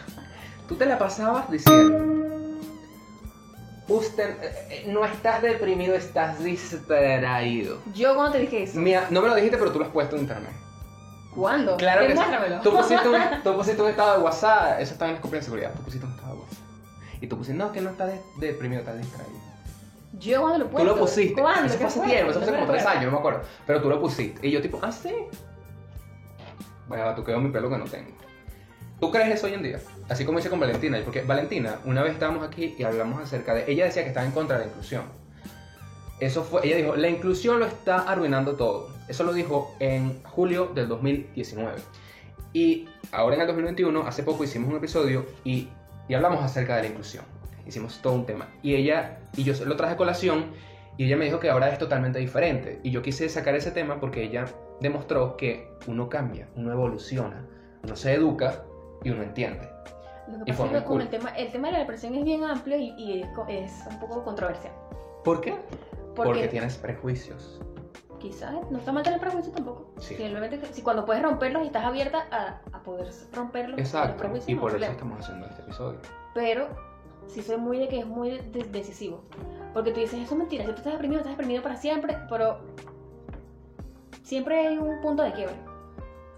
[0.69, 2.26] Tú te la pasabas diciendo.
[3.89, 7.79] Usted eh, eh, no estás deprimido, estás distraído.
[7.95, 8.79] Yo cuando te dije eso.
[8.81, 10.51] Mira, no me lo dijiste, pero tú lo has puesto en internet.
[11.35, 11.77] ¿Cuándo?
[11.77, 12.23] Claro que sí.
[12.63, 15.45] Tú pusiste, un, tú pusiste un estado de WhatsApp, eso estaba en las copias de
[15.45, 15.73] seguridad.
[15.77, 16.59] Tú pusiste un estado de WhatsApp.
[17.21, 19.37] Y tú pusiste, no, que no estás de- deprimido, estás distraído.
[20.19, 20.85] Yo cuando lo Tú puse.
[20.85, 21.41] lo pusiste.
[21.43, 21.67] ¿Cuándo?
[21.67, 23.43] Eso ¿Qué fue hace tiempo, eso fue como tres años, no me acuerdo.
[23.67, 24.47] Pero tú lo pusiste.
[24.47, 25.15] Y yo tipo, ah, sí.
[26.89, 28.11] Vaya, tú quedó mi pelo que no tengo.
[29.01, 29.81] ¿Tú crees eso hoy en día?
[30.09, 30.99] Así como hice con Valentina.
[31.05, 33.71] Porque Valentina, una vez estábamos aquí y hablamos acerca de...
[33.71, 35.05] Ella decía que estaba en contra de la inclusión.
[36.21, 36.67] Eso fue...
[36.67, 38.89] Ella dijo, la inclusión lo está arruinando todo.
[39.09, 41.75] Eso lo dijo en julio del 2019.
[42.53, 45.69] Y ahora en el 2021, hace poco hicimos un episodio y,
[46.09, 47.25] y hablamos acerca de la inclusión.
[47.67, 48.49] Hicimos todo un tema.
[48.63, 50.53] Y ella, y yo lo traje a colación,
[50.97, 52.81] y ella me dijo que ahora es totalmente diferente.
[52.83, 54.47] Y yo quise sacar ese tema porque ella
[54.81, 57.45] demostró que uno cambia, uno evoluciona,
[57.83, 58.65] uno se educa
[59.03, 59.76] y uno entiende.
[60.29, 61.01] Lo que pasa es que con cool.
[61.03, 64.25] el tema, el tema de la depresión es bien amplio y, y es, un poco
[64.25, 64.73] controversial.
[65.25, 65.53] ¿Por qué?
[66.15, 67.61] Porque, Porque tienes prejuicios.
[68.19, 69.93] quizás no está mal tener prejuicios tampoco.
[69.99, 70.15] Sí.
[70.17, 74.25] Simplemente si cuando puedes romperlos y estás abierta a, a poder romperlos, los Exacto.
[74.47, 75.99] Y por eso estamos haciendo este episodio.
[76.35, 76.69] Pero
[77.29, 79.23] sí soy muy de que es muy de- decisivo.
[79.75, 82.59] Porque tú dices, eso es mentira, si tú estás deprimido, estás deprimido para siempre, pero
[84.23, 85.55] siempre hay un punto de quiebre.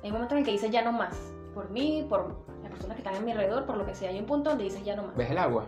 [0.03, 1.17] Hay un momento en el que dices ya no más.
[1.55, 2.35] Por mí, por
[2.69, 4.11] las personas que están a mi alrededor, por lo que sea.
[4.11, 5.17] Hay un punto donde dices ya no más.
[5.17, 5.67] ¿Ves el agua?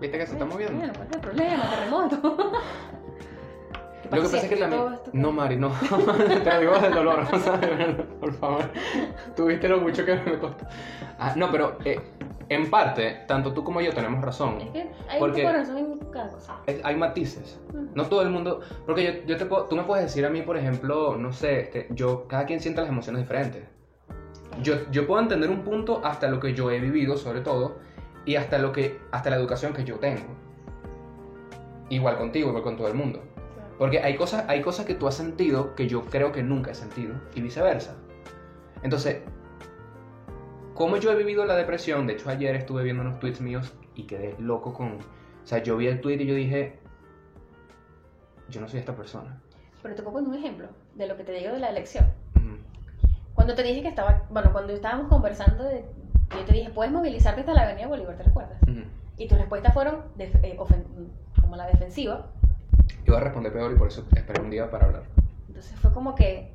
[0.00, 0.76] ¿Viste que se está moviendo?
[0.78, 1.62] Bueno, ¿cuál es el problema?
[1.70, 2.36] Terremoto.
[4.02, 4.82] ¿Qué Lo que pasa es que también...
[5.12, 5.68] No, Mari, no.
[6.42, 7.26] Te lo digo del dolor,
[8.20, 8.70] por favor.
[9.36, 10.64] Tuviste lo mucho que me costó.
[11.18, 12.00] Ah, no, pero eh,
[12.48, 14.58] en parte, tanto tú como yo tenemos razón.
[14.60, 16.56] Es que hay Porque- un razón en cada cosa.
[16.66, 17.60] Es- hay matices.
[17.74, 17.86] Mm.
[17.94, 18.60] No todo el mundo...
[18.86, 21.60] Porque yo, yo te puedo, tú me puedes decir a mí, por ejemplo, no sé,
[21.60, 23.64] este, yo, cada quien siente las emociones diferentes.
[24.62, 27.78] Yo, yo puedo entender un punto hasta lo que yo he vivido, sobre todo,
[28.24, 30.36] y hasta, lo que, hasta la educación que yo tengo.
[31.88, 33.22] Igual contigo, igual con todo el mundo.
[33.78, 36.74] Porque hay cosas, hay cosas que tú has sentido que yo creo que nunca he
[36.74, 37.96] sentido y viceversa.
[38.82, 39.22] Entonces,
[40.74, 44.04] como yo he vivido la depresión, de hecho ayer estuve viendo unos tweets míos y
[44.04, 44.98] quedé loco con...
[44.98, 46.78] O sea, yo vi el tweet y yo dije,
[48.48, 49.40] yo no soy esta persona.
[49.82, 52.04] Pero te pongo un ejemplo de lo que te digo de la elección.
[53.40, 55.82] Cuando te dije que estaba, bueno, cuando estábamos conversando, de,
[56.30, 58.62] yo te dije, puedes movilizarte hasta la Avenida Bolívar, ¿te recuerdas?
[58.64, 58.82] Ujú.
[59.16, 60.58] Y tus respuestas fueron def- eh,
[61.40, 62.26] como la defensiva.
[63.06, 65.04] Iba a responder peor y por eso esperé un día para hablar.
[65.48, 66.52] Entonces fue como que,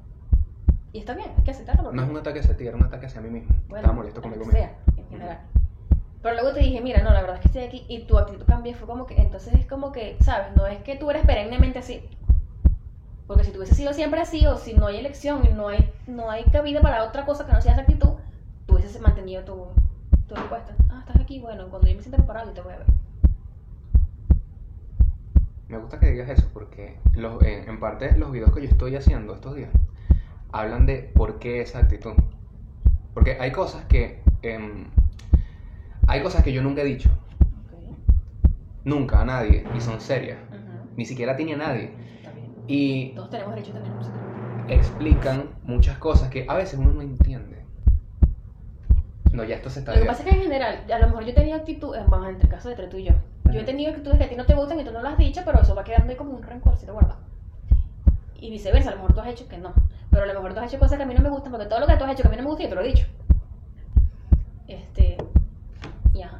[0.94, 1.86] y está bien, hay que aceptarlo.
[1.86, 3.50] porque- No es un ataque hacia ti, era un ataque hacia mí mismo.
[3.68, 4.60] bueno, Estaba molesto conmigo mismo.
[4.60, 5.40] sea, en general.
[6.22, 8.46] Pero luego te dije, mira, no, la verdad es que estoy aquí y tu actitud
[8.46, 8.76] cambió.
[8.76, 10.56] Fue como que, entonces es como que, ¿sabes?
[10.56, 12.08] No es que tú eres perennemente así.
[13.28, 15.92] Porque si tú hubieses sido siempre así, o si no hay elección y no hay,
[16.08, 18.14] no hay cabida para otra cosa que no sea esa actitud,
[18.68, 19.68] tú hubieses mantenido tu,
[20.28, 20.76] tu respuesta.
[20.90, 22.88] Ah, estás aquí, bueno, cuando yo me sienta preparado, yo te voy a ver.
[25.68, 28.96] Me gusta que digas eso porque los, en, en parte los videos que yo estoy
[28.96, 29.72] haciendo estos días
[30.52, 32.14] hablan de por qué esa actitud.
[33.14, 34.86] Porque hay cosas que em,
[36.08, 37.10] hay cosas que yo nunca he dicho,
[38.84, 40.38] nunca a nadie, y son serias,
[40.96, 41.92] ni siquiera a ti ni a nadie.
[42.68, 44.26] Y Todos tenemos derecho a tener un secreto.
[44.68, 47.64] explican muchas cosas que a veces uno no entiende.
[49.32, 51.26] No, ya esto se está Lo que pasa es que en general, a lo mejor
[51.26, 53.14] yo he tenido actitud, eh, vamos, entre el caso de entre tú y yo,
[53.52, 55.18] yo he tenido actitudes que a ti no te gustan y tú no las has
[55.20, 57.20] dicho, pero eso va quedando ahí como un rencorcito guardado.
[58.40, 59.74] Y viceversa, a lo mejor tú has hecho que no.
[60.10, 61.68] Pero a lo mejor tú has hecho cosas que a mí no me gustan, porque
[61.68, 62.82] todo lo que tú has hecho que a mí no me gusta yo te lo
[62.82, 63.06] he dicho.
[64.68, 65.18] Este.
[66.14, 66.38] Y ajá.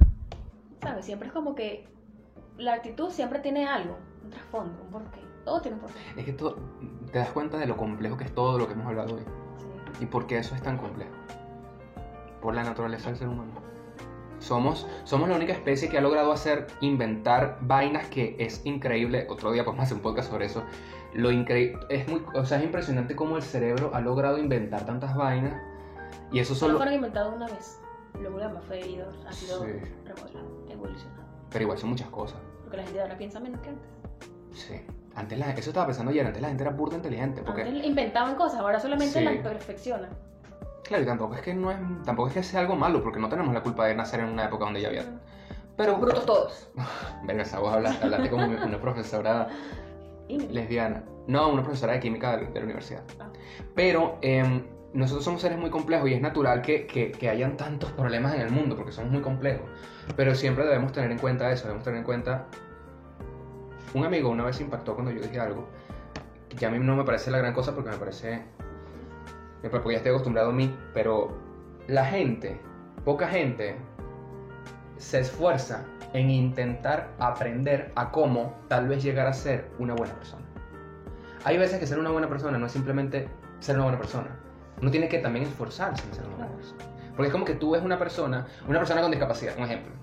[0.82, 1.06] ¿Sabes?
[1.06, 1.88] Siempre es como que
[2.58, 5.20] la actitud siempre tiene algo, un trasfondo, un porqué.
[5.46, 6.00] Todo tiene un porqué.
[6.18, 6.58] Es que todo,
[7.12, 9.22] te das cuenta de lo complejo que es todo lo que hemos hablado hoy.
[9.58, 10.04] Sí.
[10.04, 11.12] ¿Y por qué eso es tan complejo?
[12.42, 13.52] Por la naturaleza del ser humano.
[14.40, 19.26] Somos, somos la única especie que ha logrado hacer, inventar vainas que es increíble.
[19.30, 20.64] Otro día podemos hacer un podcast sobre eso.
[21.14, 25.16] Lo increíble, es muy, o sea, es impresionante cómo el cerebro ha logrado inventar tantas
[25.16, 25.60] vainas.
[26.32, 27.80] Y eso Solo solo, fueron inventados una vez.
[28.20, 29.72] Luego la más ido, ha sido Sí.
[30.06, 31.24] remodelado, evolucionado.
[31.50, 32.40] pero igual son muchas cosas.
[32.64, 33.90] Porque la gente ahora piensa menos que antes.
[34.52, 34.82] Sí.
[35.16, 37.42] Antes la, eso estaba pensando ayer, antes la gente era burda inteligente.
[37.42, 39.24] Porque, Antes inventaban cosas, ahora solamente Sí.
[39.26, 40.10] las perfeccionan.
[40.84, 43.30] claro, y tampoco es que no es, tampoco es que sea algo malo, porque no
[43.30, 45.06] tenemos la culpa de nacer en una época donde ya había.
[45.78, 46.70] Pero, Brutos todos.
[47.26, 49.48] venga, esa vos hablaste, hablaste como una profesora
[50.30, 51.04] lesbiana.
[51.28, 53.04] No, una profesora de química de, de la universidad.
[53.20, 53.30] Ah.
[53.74, 57.92] Pero em, nosotros somos seres muy complejos y es natural que, que- que hayan tantos
[57.94, 59.68] problemas en el mundo porque somos muy complejos.
[60.16, 62.46] Pero siempre debemos tener en cuenta eso, debemos tener en cuenta...
[63.96, 65.70] Un amigo una vez impactó cuando yo dije algo,
[66.60, 68.44] que a mí no me parece la gran cosa porque me parece...
[69.72, 71.34] Porque ya estoy acostumbrado a mí, pero
[71.88, 72.60] la gente,
[73.06, 73.78] poca gente,
[74.98, 80.44] se esfuerza en intentar aprender a cómo tal vez llegar a ser una buena persona.
[81.46, 83.30] Hay veces que ser una buena persona no es simplemente
[83.62, 84.28] ser una buena persona.
[84.82, 86.84] Uno tiene que también esforzarse en ser una buena persona.
[87.16, 89.94] Porque es como que tú ves una persona, una persona con discapacidad, un ejemplo.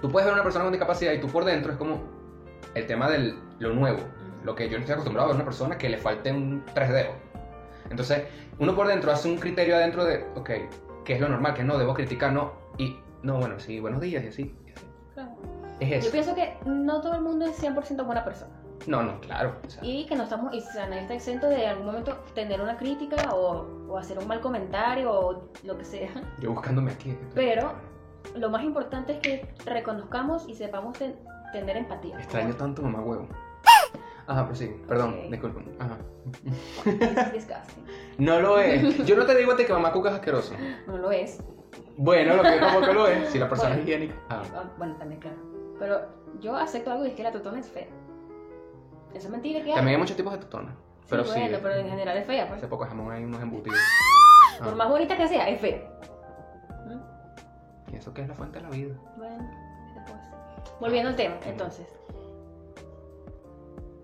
[0.00, 2.13] Tú puedes ver una persona con discapacidad y tú por dentro es como
[2.74, 3.98] el tema de lo nuevo.
[4.44, 6.90] Lo que yo no estoy acostumbrado a ver una persona que le falte un tres
[6.90, 7.14] dedos.
[7.90, 8.24] Entonces,
[8.58, 10.50] uno por dentro hace un criterio adentro de, ok,
[11.04, 11.54] ¿qué es lo normal?
[11.54, 11.78] ¿Qué no?
[11.78, 12.32] ¿Debo criticar?
[12.32, 12.52] No.
[12.78, 14.56] Y, no, bueno, sí, buenos días y así.
[14.66, 14.86] y así.
[15.14, 15.30] Claro.
[15.80, 16.10] Es Yo eso.
[16.12, 18.52] pienso que no todo el mundo es 100% buena persona.
[18.86, 19.56] No, no, claro.
[19.66, 21.86] o sea, Y que no estamos, y o sea, nadie está exento de en algún
[21.86, 26.10] momento tener una crítica o, o hacer un mal comentario o lo que sea.
[26.40, 27.16] yo buscándome aquí.
[27.34, 27.72] Pero
[28.36, 31.16] lo más importante es que reconozcamos y sepamos ten-
[31.60, 32.18] tener empatía.
[32.18, 33.26] Extraño tanto mamá huevo.
[34.26, 35.30] Ajá, pues sí, perdón, Ok.
[35.30, 35.76] disculpen.
[35.78, 35.98] Ajá.
[36.84, 37.84] Es disgusting.
[38.18, 39.04] No lo es.
[39.06, 40.54] Yo no te digo a ti que mamá cuca es asqueroso.
[40.86, 41.42] No lo es.
[41.96, 43.82] Bueno, lo que tampoco lo es, si la persona Bueno.
[43.82, 44.14] es higiénica.
[44.30, 45.36] Ah, Ah, Bueno, también, claro.
[45.78, 46.00] Pero
[46.40, 47.86] yo acepto algo y es que la tutona es fea.
[49.12, 49.76] Eso es mentira que hay.
[49.76, 50.74] También hay muchos tipos de totonas.
[50.74, 51.38] Sí, Pero sí.
[51.38, 52.58] bueno, pero en general es fea, pues.
[52.58, 53.78] Hace poco jamón hay unos embutidos.
[54.58, 55.82] Ah, Por más bonita que sea, es fea.
[57.92, 58.94] Y eso que es la fuente de la vida.
[59.16, 59.48] Bueno.
[60.80, 61.86] Volviendo al tema, entonces.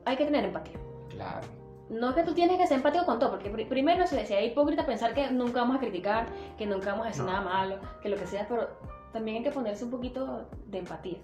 [0.04, 0.78] Hay que tener empatía.
[1.09, 1.46] Claro.
[1.88, 4.40] No es que tú tienes que ser empático con todo, porque pri- primero se decía
[4.42, 7.30] hipócrita pensar que nunca vamos a criticar, que nunca vamos a decir No.
[7.33, 8.68] nada malo, que lo que sea, pero
[9.12, 11.18] también hay que ponerse un poquito de empatía.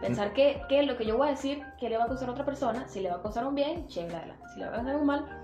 [0.00, 2.32] Pensar que, que lo que yo voy a decir, que le va a causar a
[2.32, 4.44] otra persona, si le va a causar un bien, chévere, adelante.
[4.54, 5.42] Si le va a causar un mal,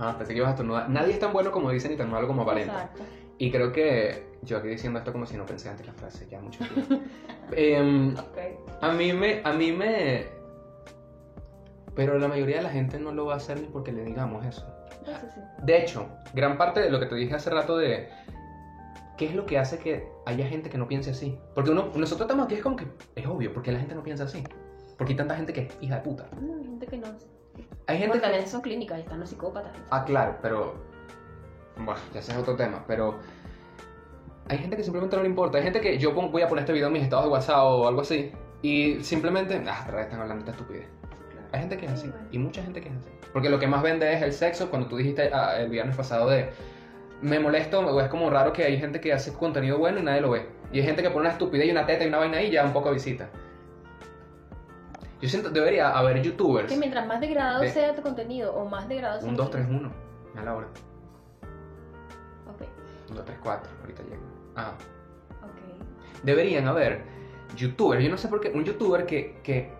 [0.00, 0.88] Ah, pensé que ibas a estornudar.
[0.88, 2.72] Nadie es tan bueno como dicen ni tan malo como aparenta.
[2.72, 3.02] exacto.
[3.38, 6.40] Y creo que yo aquí diciendo esto como si no pensé antes la frase, ya
[6.40, 6.96] mucho tiempo.
[7.52, 8.38] Em, Ok.
[8.82, 10.26] a mí me, a mí me...
[11.94, 14.44] Pero la mayoría de la gente no lo va a hacer ni porque le digamos
[14.44, 14.66] eso.
[14.98, 15.40] Entonces sí.
[15.62, 18.08] De hecho, gran parte de lo que te dije hace rato de
[19.16, 21.36] qué es lo que hace que haya gente que no piense así.
[21.54, 24.24] Porque uno, nosotros estamos aquí es como que es obvio, porque la gente no piensa
[24.24, 24.44] así.
[24.96, 26.26] Porque hay tanta gente que es hija de puta.
[26.40, 27.06] No, hay gente que no.
[27.86, 28.26] Hay gente Porque que...
[28.26, 29.72] también son clínicas están los psicópatas.
[29.90, 30.74] Ah, claro, pero...
[31.78, 33.18] Bueno, ya ese es otro tema, pero...
[34.50, 35.58] Hay gente que simplemente no le importa.
[35.58, 37.86] Hay gente que yo voy a poner este video en mis estados de WhatsApp o
[37.86, 38.32] algo así.
[38.62, 39.62] Y simplemente...
[39.68, 40.88] Ah, otra vez están hablando de esta estupidez.
[41.52, 42.12] Hay gente que es así.
[42.32, 43.10] Y mucha gente que es así.
[43.32, 44.70] Porque lo que más vende es el sexo.
[44.70, 46.50] Cuando tú dijiste ah, el viernes pasado de...
[47.20, 50.20] Me molesto, o es como raro que hay gente que hace contenido bueno y nadie
[50.20, 50.46] lo ve.
[50.72, 52.50] Y hay gente que pone una estupidez y una teta y una vaina ahí y
[52.52, 53.28] ya un poco visita.
[55.20, 56.68] Yo siento, debería haber youtubers.
[56.68, 59.50] Que mientras más degradado De- sea tu contenido o más degradado sea Un tu 2,
[59.50, 59.92] 3, 1.
[60.36, 60.68] A la hora.
[63.10, 63.70] Ok, 1, 2, 3, 4.
[63.80, 64.22] Ahorita llego.
[64.56, 64.72] Ah.
[65.42, 66.22] ok.
[66.24, 67.02] Deberían haber
[67.56, 68.02] youtubers.
[68.02, 68.50] Yo no sé por qué.
[68.50, 69.72] Un youtuber que, que.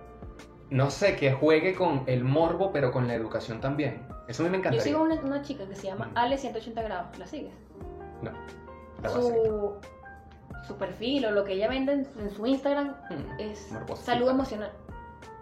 [0.71, 4.07] No sé, que juegue con el morbo, pero con la educación también.
[4.29, 4.83] Eso a mí me Yo encantaría.
[4.85, 6.19] sigo una, una chica que se llama Mm.
[6.19, 7.19] Ale 180 grados.
[7.19, 7.55] ¿La sigues?
[8.23, 8.31] No.
[9.03, 9.09] La.
[9.09, 9.77] Su,
[10.67, 14.13] su perfil o lo que ella vende en, en su Instagram Hmm, es morbosita.
[14.13, 14.71] salud emocional.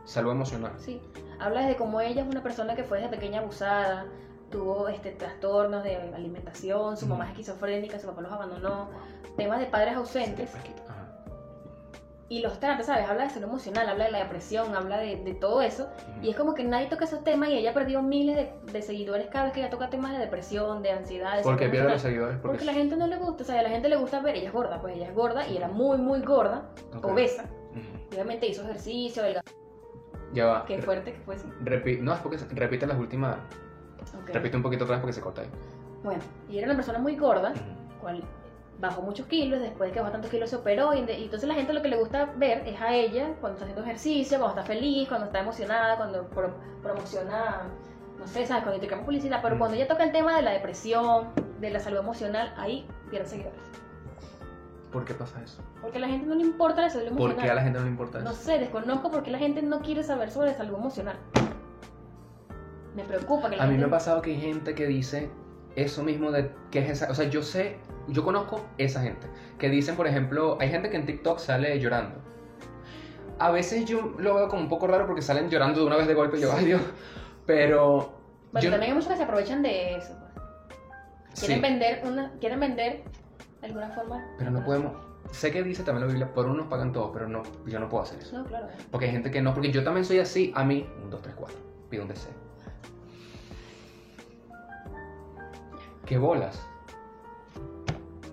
[0.04, 0.72] Salud emocional.
[0.78, 1.02] Sí.
[1.40, 4.06] Habla de cómo ella es una persona que fue desde pequeña abusada,
[4.50, 8.88] tuvo este, trastornos de alimentación, su mamá es esquizofrénica, su papá los abandonó,
[9.36, 10.54] temas de padres ausentes.
[10.54, 11.02] Ajá.
[12.28, 13.08] y los trata, ¿sabes?
[13.08, 15.88] Habla de salud emocional, habla de la depresión, habla de, de todo eso.
[16.22, 18.82] Y es como que nadie toca esos temas y ella ha perdido miles de, de
[18.82, 21.36] seguidores cada vez que ella toca temas de depresión, de ansiedad.
[21.36, 22.38] De ¿Por qué pierde los seguidores?
[22.40, 24.34] Porque a la gente no le gusta, o sea, a la gente le gusta ver,
[24.34, 27.04] ella es gorda, pues ella es gorda y era muy, muy gorda, Ok.
[27.04, 27.44] obesa.
[28.12, 29.44] Obviamente hizo ejercicio, delgado.
[30.32, 30.64] Ya va.
[30.66, 31.36] Qué fuerte que fue.
[31.62, 33.36] Repi- no, es porque repite las últimas.
[34.22, 34.30] Ok.
[34.34, 35.48] Repite un poquito otra vez porque se corta ahí.
[36.02, 37.52] Bueno, y era una persona muy gorda,
[38.00, 38.22] cual
[38.78, 41.48] bajó muchos kilos, después de que bajó tantos kilos se operó y, de- y entonces
[41.48, 44.60] la gente lo que le gusta ver es a ella cuando está haciendo ejercicio, cuando
[44.60, 47.62] está feliz, cuando está emocionada, cuando pro- promociona,
[48.18, 51.28] no sé, sabes, cuando intercambia publicidad, pero cuando ella toca el tema de la depresión,
[51.60, 53.58] de la salud emocional, ahí pierde seguidores.
[54.92, 55.62] ¿Por qué pasa eso?
[55.82, 57.34] Porque a la gente no le importa la salud emocional.
[57.36, 58.40] ¿Por qué a la gente no le importa No eso?
[58.42, 61.16] sé, desconozco por qué la gente no quiere saber sobre salud emocional.
[62.96, 65.30] Me preocupa que la A mí me ha pasado que hay gente que dice
[65.76, 67.10] eso mismo de que es esa.
[67.10, 67.76] O sea, yo sé,
[68.08, 69.26] yo conozco esa gente.
[69.58, 72.16] Que dicen, por ejemplo, hay gente que en TikTok sale llorando.
[73.38, 76.06] A veces yo lo veo como un poco raro porque salen llorando de una vez
[76.06, 76.80] de golpe y yo, ay Dios.
[77.44, 78.14] Pero.
[78.52, 80.14] Bueno, yo- también hay muchos que se aprovechan de eso.
[80.18, 80.26] pues.
[81.38, 83.04] Quieren sí, vender una, quieren vender
[83.60, 84.24] de alguna forma.
[84.38, 84.92] pero no podemos.
[85.32, 88.04] Sé que dice también la Biblia, por unos pagan todos, pero no, yo no puedo
[88.04, 88.38] hacer eso.
[88.38, 88.68] No, claro.
[88.90, 91.34] Porque hay gente que no, porque yo también soy así, a mí, un, dos, tres,
[91.36, 91.58] cuatro,
[91.90, 92.32] pido un deseo.
[96.06, 96.64] ¿Qué bolas?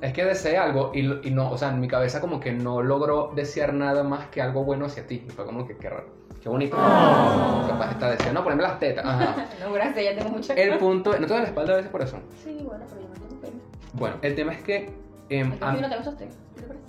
[0.01, 2.51] Es que deseé algo y, lo- y no, o sea, en mi cabeza como que
[2.51, 5.23] no logró desear nada más que algo bueno hacia ti.
[5.25, 6.07] Y fue como que qué raro,
[6.41, 6.75] qué bonito.
[6.75, 9.05] Capaz está deseando, no, ponerme las tetas.
[9.05, 9.47] Ajá.
[9.63, 12.01] No, gracias, ya tengo mucha El punto, ¿no te duele la espalda a veces por
[12.01, 12.19] eso?
[12.43, 13.53] Sí, bueno, pero yo no tengo pena.
[13.93, 14.89] Bueno, el tema es que
[15.29, 16.29] Entonces a- no tengo sostén.
[16.55, 16.85] ¿Qué te parece?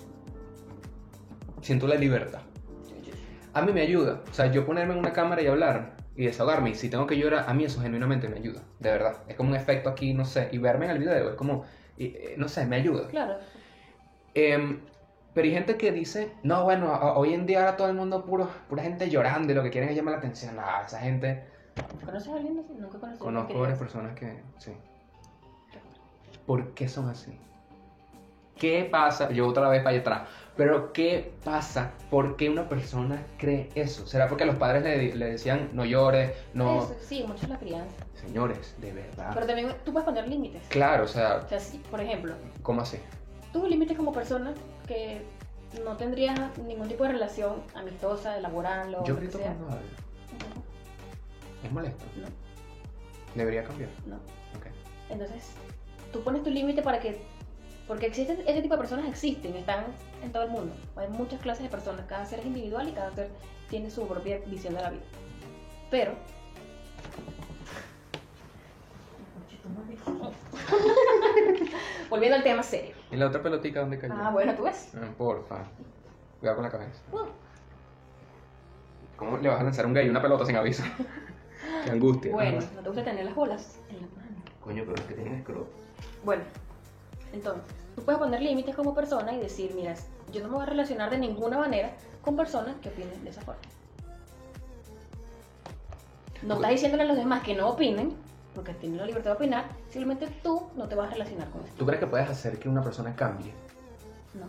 [1.63, 2.41] siento la libertad.
[3.55, 4.21] A mí me ayuda.
[4.29, 6.71] O sea, yo ponerme en una cámara y hablar y desahogarme.
[6.71, 8.63] Y si tengo que llorar, a mí eso genuinamente me ayuda.
[8.79, 9.23] De verdad.
[9.29, 10.49] Es como un efecto aquí, no sé.
[10.53, 11.65] Y verme en el video es como,
[11.99, 13.09] eh, no sé, me ayuda.
[13.09, 13.37] Claro.
[14.35, 14.81] Em,
[15.33, 18.25] pero hay gente que dice, no, bueno, a- hoy en día ahora todo el mundo
[18.25, 20.57] puro, pura gente llorando y lo que quieren es llamar la atención.
[20.59, 21.45] Ah, esa gente.
[22.05, 22.73] ¿Conoces a alguien así?
[22.79, 24.73] Nunca conocí a Conozco que varias personas que, sí.
[26.47, 27.37] ¿Por qué son así?
[28.59, 29.31] ¿Qué pasa?
[29.31, 30.29] Yo otra vez para allá atrás.
[30.57, 31.91] Pero ¿qué pasa?
[32.11, 34.07] ¿Por qué una persona cree eso?
[34.07, 36.79] ¿Será porque los padres le, le decían no llores, no...
[36.79, 37.97] Eso, sí, mucho la crianza.
[38.15, 39.31] Señores, de verdad.
[39.35, 40.63] Pero también tú puedes poner límites.
[40.69, 42.99] Claro, o sea, O sea, si, por ejemplo, ¿cómo así?
[43.53, 44.53] tú límites como persona
[44.87, 45.23] que
[45.85, 49.81] no tendrías ningún tipo de relación amistosa, laboral o Yo grito cuando hablo.
[51.65, 52.05] Es molesto.
[52.17, 52.27] No,
[53.35, 53.91] Debería cambiar.
[54.07, 54.17] no.
[54.17, 54.67] Ok.
[55.11, 55.51] Entonces,
[56.13, 57.21] tú pones tu límite para que...
[57.87, 59.85] Porque existen, ese tipo de personas existen, están
[60.23, 60.75] en todo el mundo.
[60.97, 63.31] Hay muchas clases de personas, cada ser es individual y cada ser
[63.69, 65.03] tiene su propia visión de la vida.
[65.91, 66.15] Pero...
[72.09, 72.95] Volviendo al tema serio.
[73.11, 74.15] ¿Y la otra pelotica dónde cayó?
[74.17, 74.93] Ah, bueno, tú ves.
[74.95, 75.65] Ah, porfa.
[76.39, 77.01] Cuidado con la cabeza.
[77.13, 77.27] Uh.
[79.17, 80.83] ¿Cómo le vas a lanzar a un gay una pelota sin aviso?
[81.85, 82.33] Qué angustia.
[82.33, 84.37] Bueno, no te gusta tener las bolas en la mano.
[84.61, 85.69] Coño, pero es que tienes escroto.
[86.25, 86.43] Bueno,
[87.35, 87.63] entonces,
[87.97, 89.95] tú puedes poner límites como persona y decir, mira,
[90.33, 91.93] yo no me voy a relacionar de ninguna manera
[92.23, 93.61] con personas que opinen de esa forma.
[96.43, 98.15] No estás diciéndole a los demás que no opinen,
[98.55, 101.75] porque tienen la libertad de opinar, simplemente tú no te vas a relacionar con eso.
[101.77, 103.53] ¿Tú crees que puedes hacer que una persona cambie?
[104.35, 104.47] No.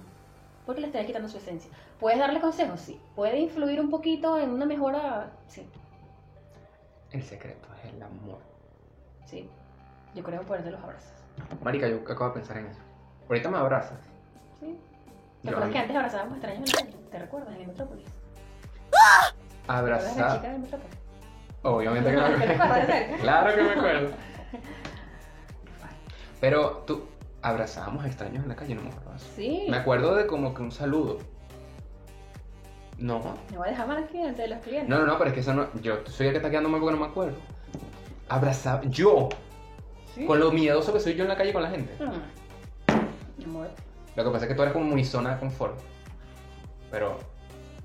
[0.65, 1.71] Porque le estás quitando su esencia.
[1.99, 2.79] ¿Puedes darle consejos?
[2.81, 2.99] Sí.
[3.15, 5.31] ¿Puede influir un poquito en una mejora?
[5.47, 5.67] Sí.
[7.11, 8.39] El secreto es el amor.
[9.25, 9.49] Sí.
[10.13, 11.24] Yo creo en poder de los abrazos.
[11.63, 12.79] Marica, yo acabo de pensar en eso.
[13.27, 13.99] Ahorita me abrazas.
[14.59, 14.77] Sí.
[15.43, 17.03] ¿Te acuerdas que antes abrazábamos extraños en la calle?
[17.11, 17.55] ¿Te recuerdas?
[17.55, 18.05] En Metrópolis.
[18.05, 20.41] ¿Te acuerdas de la Abrazar.
[20.41, 20.97] chica Metrópolis?
[21.63, 23.21] Obviamente que no me ¿Te acuerdas de eso?
[23.21, 24.09] Claro que me acuerdo.
[26.41, 27.05] Pero tú,
[27.41, 29.11] abrazábamos extraños en la calle, no me acuerdo.
[29.11, 29.27] de eso.
[29.35, 29.65] Sí.
[29.69, 31.19] Me acuerdo de como que un saludo.
[32.97, 33.21] No.
[33.51, 34.89] Me voy a dejar mal aquí delante de los clientes.
[34.89, 35.67] No, no, no, pero es que eso no.
[35.81, 37.35] Yo soy el que está quedando mal porque no me acuerdo.
[38.29, 38.87] Abrazar.
[38.89, 39.29] Yo.
[40.15, 40.25] Sí.
[40.25, 41.93] Con lo miedoso que soy yo en la calle con la gente.
[42.01, 43.43] Mm.
[43.43, 43.67] Amor.
[44.15, 45.77] Lo que pasa es que tú eres como muy zona de confort.
[46.89, 47.19] Pero.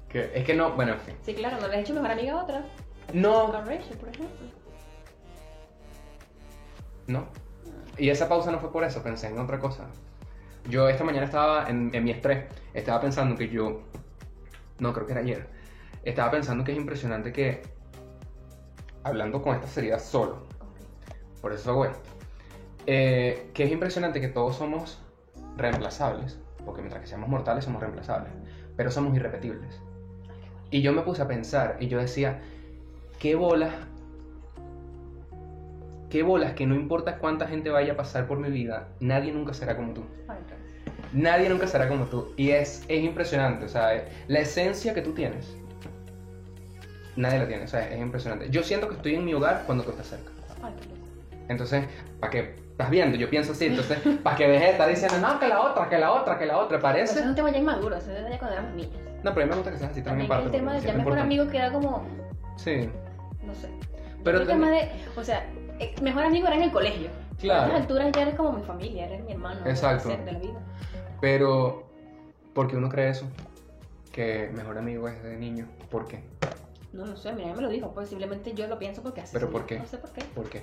[0.09, 0.71] Que, es que no.
[0.73, 1.17] Bueno, en fin.
[1.23, 2.65] Sí, claro, no le has hecho mejor amiga a otra.
[3.13, 3.53] No.
[3.53, 4.47] A Rachel, por ejemplo.
[7.09, 7.27] No.
[7.99, 9.89] Y esa pausa no fue por eso, pensé en otra cosa.
[10.69, 13.83] Yo esta mañana estaba en, en mi estrés, estaba pensando que yo,
[14.79, 15.49] no creo que era ayer,
[16.05, 17.63] estaba pensando que es impresionante que,
[19.03, 20.47] hablando con esta seriedad solo,
[21.41, 22.10] por eso hago esto,
[22.93, 24.99] eh, que es impresionante que todos somos
[25.57, 28.33] reemplazables, porque mientras que seamos mortales somos reemplazables,
[28.77, 29.81] pero somos irrepetibles.
[30.73, 32.41] Y yo me puse a pensar y yo decía,
[33.21, 33.73] ¿qué bolas
[36.09, 39.55] qué bolas que no importa cuánta gente vaya a pasar por mi vida, nadie nunca
[39.55, 40.03] será como tú.
[41.13, 42.35] Nadie nunca será como tú.
[42.37, 44.03] Y es, es impresionante, ¿sabes?
[44.27, 45.57] La esencia que tú tienes,
[47.15, 47.93] nadie la tiene, ¿sabes?
[47.93, 48.51] Es impresionante.
[48.51, 50.33] Yo siento que estoy en mi hogar cuando tú estás cerca.
[51.49, 51.85] Entonces,
[52.19, 52.70] ¿para qué?
[52.81, 55.61] Estás viendo, yo pienso así, entonces, ¿para qué dejes de estar diciendo, no, que la
[55.61, 56.79] otra, que la otra, que la otra?
[56.79, 57.13] Pero Parece.
[57.13, 58.95] Eso es un tema ya inmaduro, eso es cuando éramos niños.
[59.23, 60.87] No, pero a mí me gusta que seas así también, También el parte, tema porque
[60.87, 62.03] de ya mejor amigo que era como,
[62.57, 62.89] Sí,
[63.45, 63.69] no sé.
[64.25, 65.47] pero el tema de, o sea,
[65.79, 67.09] eh, mejor amigo era en el colegio.
[67.11, 67.67] A Claro.
[67.67, 69.61] estas alturas ya eres como mi familia, eres mi hermano.
[69.67, 70.09] Exacto.
[70.09, 70.59] ser de la vida.
[71.21, 71.87] Pero,
[72.55, 73.27] ¿por qué uno cree eso?
[74.11, 75.67] Que mejor amigo es de niño.
[75.91, 76.23] ¿Por qué?
[76.95, 79.33] No lo sé, mira, me lo dijo, posiblemente yo lo pienso porque así.
[79.35, 79.79] ¿Pero por qué?
[79.79, 80.23] No sé por qué.
[80.35, 80.63] ¿Por qué?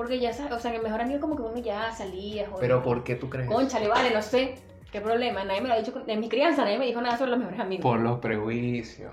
[0.00, 2.58] Porque ya sabes, o sea, que el mejor amigo como que uno ya salía, joder.
[2.62, 3.46] Pero ¿por qué tú crees?
[3.50, 4.54] Conchale, vale, no sé.
[4.90, 5.44] ¿Qué problema?
[5.44, 5.92] Nadie me lo ha dicho.
[6.06, 7.82] En mi crianza nadie me dijo nada sobre los mejores amigos.
[7.82, 9.12] Por los prejuicios.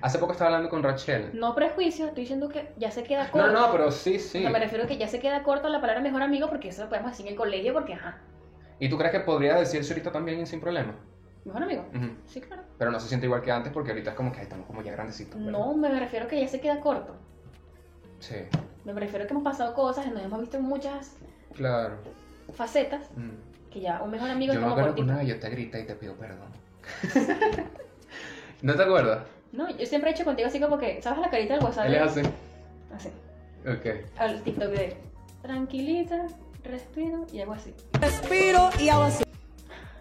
[0.00, 1.32] Hace poco estaba hablando con Rachel.
[1.34, 3.50] No prejuicio, estoy diciendo que ya se queda No, corto.
[3.50, 4.38] no, pero sí, sí.
[4.38, 6.68] O sea, me refiero a que ya se queda corto la palabra mejor amigo porque
[6.68, 8.20] eso lo podemos decir en el colegio porque, ajá,
[8.78, 10.94] ¿Y tú crees que podrías decirse ahorita también sin problema?
[11.44, 11.84] mejor amigo.
[12.26, 12.62] Sí, claro.
[12.78, 14.92] Pero no se siente igual que antes porque ahorita es como que estamos como ya
[14.92, 15.34] grandecitos.
[15.36, 15.50] ¿verdad?
[15.50, 17.16] No, me refiero a que ya se queda corto.
[18.20, 18.36] Sí,
[18.84, 21.12] Me refiero a que hemos pasado cosas, nos hemos visto en muchas
[21.54, 21.96] claro.
[22.54, 23.70] facetas Mm.
[23.70, 25.50] que ya un mejor amigo Yo es me como acuerdo que una vez yo te
[25.50, 26.48] grité y te pido perdón.
[28.62, 29.24] ¿No te acuerdas?
[29.52, 31.86] No, yo siempre he hecho contigo así como que, ¿sabes la carita del WhatsApp?
[31.86, 32.20] Él es así.
[32.94, 33.08] Así.
[33.68, 34.18] Ok.
[34.18, 34.96] Al TikTok de
[35.42, 36.26] tranquiliza,
[36.64, 37.74] respiro y hago así.
[38.00, 39.24] Respiro y hago así.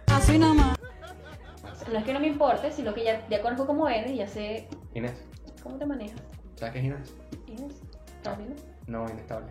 [0.07, 0.77] Así nada más.
[1.91, 4.27] No es que no me importe, sino que ya, ya conozco cómo eres y ya
[4.27, 5.13] sé Inés.
[5.63, 6.21] cómo te manejas.
[6.55, 7.13] ¿Sabes qué es Inés?
[7.47, 7.81] Inés,
[8.17, 8.37] ¿estás?
[8.91, 9.47] No, inestable.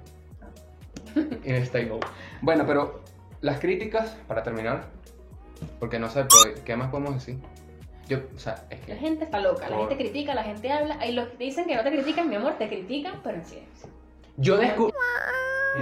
[1.44, 1.98] Inestable.
[2.42, 3.02] Bueno, pero
[3.40, 4.90] las críticas, para terminar,
[5.78, 7.38] porque no sé, pues, ¿qué más podemos decir?
[8.06, 8.96] Yo, o sea, es La que...
[8.96, 11.06] gente está loca, la gente critica, la gente habla.
[11.06, 13.88] Y los que dicen que no te critican, mi amor, te critican, pero en silencio.
[14.36, 14.92] Yo descubrí...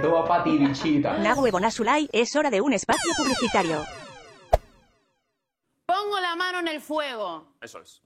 [0.05, 1.17] Va para ti, bichita.
[1.17, 3.83] Nahue Bonasulay, es hora de un espacio publicitario.
[5.85, 7.55] Pongo la mano en el fuego.
[7.59, 8.01] Eso es.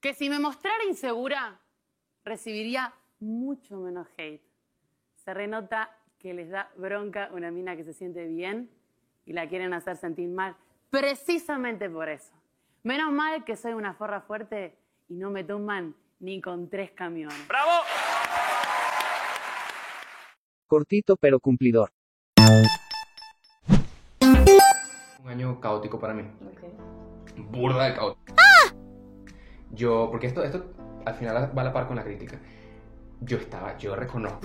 [0.00, 1.60] Que si me mostrara insegura,
[2.24, 4.42] recibiría mucho menos hate.
[5.24, 8.68] Se renota que les da bronca una mina que se siente bien
[9.24, 10.56] y la quieren hacer sentir mal,
[10.90, 12.32] precisamente por eso.
[12.82, 14.76] Menos mal que soy una forra fuerte
[15.08, 17.46] y no me tumban ni con tres camiones.
[17.48, 17.70] ¡Bravo!
[20.66, 21.92] Cortito pero cumplidor.
[25.22, 26.22] Un año caótico para mí.
[26.22, 27.42] Ok.
[27.50, 28.34] burda de caótico.
[29.70, 30.72] Yo, porque esto, esto
[31.06, 32.40] al final va a la par con la crítica.
[33.24, 34.40] Yo estaba, yo reconozco.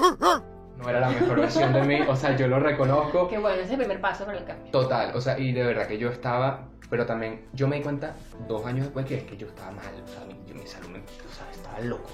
[0.78, 3.28] No era la mejor versión de mí, o sea, yo lo reconozco.
[3.28, 4.72] Qué bueno, ese es el primer paso para el cambio.
[4.72, 8.16] Total, o sea, y de verdad que yo estaba, pero también yo me di cuenta
[8.48, 10.90] dos años después que es que yo estaba mal, o sea, mi, yo- mi salud
[10.90, 12.10] mental, o sea, estaba loco.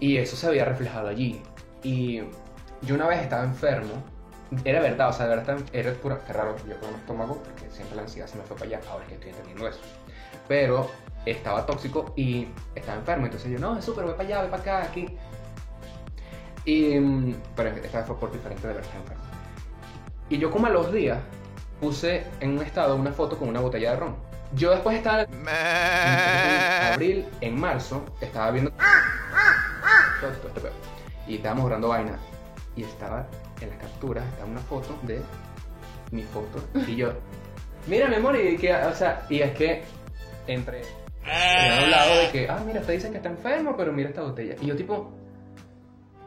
[0.00, 1.42] Y eso se había reflejado allí.
[1.82, 2.22] Y
[2.82, 4.02] yo una vez estaba enfermo,
[4.64, 7.68] era verdad, o sea, de verdad era pura, qué raro, yo con un estómago, porque
[7.70, 9.80] siempre la ansiedad se me fue para allá, ahora que estoy entendiendo eso.
[10.48, 10.90] Pero
[11.26, 14.62] estaba tóxico y estaba enfermo, entonces yo, no, es súper, voy para allá, voy para
[14.62, 15.06] acá, aquí.
[16.64, 19.22] Y, mm, pero esta vez fue por diferente de enfermo.
[20.28, 21.18] Y yo como a los días
[21.80, 24.16] puse en un estado una foto con una botella de ron.
[24.54, 25.48] Yo después estaba en
[26.92, 28.72] abril, en marzo, estaba viendo
[31.26, 32.18] y estábamos grabando vaina
[32.76, 33.26] y estaba
[33.60, 35.20] en las capturas, estaba una foto de
[36.10, 37.12] mi foto y yo,
[37.86, 39.82] mira mi amor, y que, o sea, y es que
[40.46, 40.82] entre
[41.24, 44.22] a un lado de que, ah, mira, te dicen que está enfermo, pero mira esta
[44.22, 44.56] botella.
[44.60, 45.12] Y yo tipo,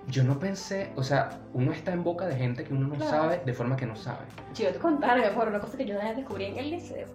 [0.07, 3.09] yo no pensé, o sea, uno está en boca de gente que uno no Claro.
[3.11, 4.19] sabe de forma que no sabe.
[4.53, 7.07] Si yo te contara, mi amor, una cosa que yo descubrí en el liceo.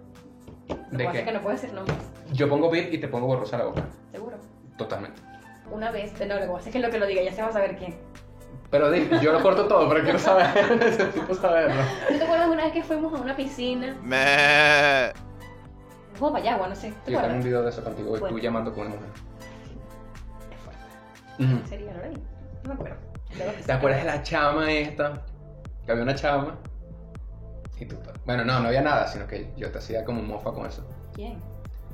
[0.68, 1.96] Lo que ¿De pasa es que no puedo decir nombres,
[2.32, 3.82] Yo pongo beat y te pongo borrosa la boca.
[4.12, 4.36] seguro.
[4.76, 5.20] Totalmente.
[5.70, 7.48] Una vez, no, lo que pasa es que lo que lo diga ya se va
[7.48, 7.96] a saber quién.
[8.70, 11.80] Pero di, yo lo corto todo, pero quiero saber, necesito saberlo.
[12.08, 13.96] ¿Tú te acuerdas una vez que fuimos a una piscina?
[14.02, 15.12] Me...
[16.18, 16.92] Como para allá, no sé.
[17.04, 18.38] ¿Te Yo tengo un video de eso contigo, y tú Bueno.
[18.38, 19.08] llamando con una mujer.
[20.50, 21.68] Qué fuerte.
[21.68, 22.39] Sería, ¿no?
[22.62, 22.96] No me acuerdo.
[23.66, 25.22] ¿Te acuerdas de la chama esta?
[25.86, 26.58] Que había una chama.
[27.78, 27.96] Y tú,
[28.26, 30.86] bueno, no, no había nada, sino que yo te hacía como mofa con eso.
[31.14, 31.40] ¿Quién?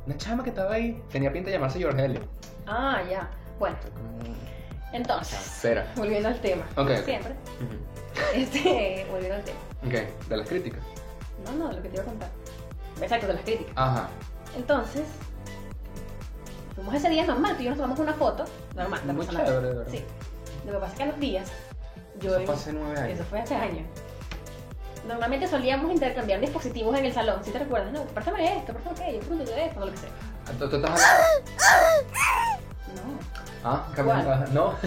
[0.07, 2.21] Una chama que estaba ahí, tenía pinta de llamarse Georgelio.
[2.67, 3.31] Ah, ya.
[3.59, 4.35] Bueno, como-
[4.93, 5.87] entonces, Espera.
[5.97, 6.65] volviendo al tema.
[6.77, 7.05] Ok, ok.
[7.05, 7.35] Siempre.
[8.35, 9.59] Este, volviendo al tema.
[9.85, 10.83] Ok, de las críticas.
[11.45, 12.31] No, no, lo que te iba a contar.
[13.01, 13.73] Exacto, de las críticas.
[13.77, 14.09] Ajá.
[14.57, 15.03] Entonces,
[16.75, 18.45] fuimos ese día normal, tú y yo nos tomamos una foto,
[18.75, 19.87] normal, Muy chévere, de verdad.
[19.91, 20.05] Sí.
[20.67, 21.53] Lo que pasa es que a los días,
[22.21, 22.37] yo...
[22.37, 23.15] Eso fue hace nueve años.
[23.15, 23.87] Eso fue hace años.
[25.07, 29.21] Normalmente solíamos intercambiar dispositivos en el salón, si te recuerdas, no, préstame esto, préstame aquello,
[29.21, 30.11] préstame esto, lo que sea.
[30.59, 31.01] ¿Tú, tú estás?
[32.97, 33.19] No.
[33.65, 33.87] Ah,
[34.53, 34.75] no.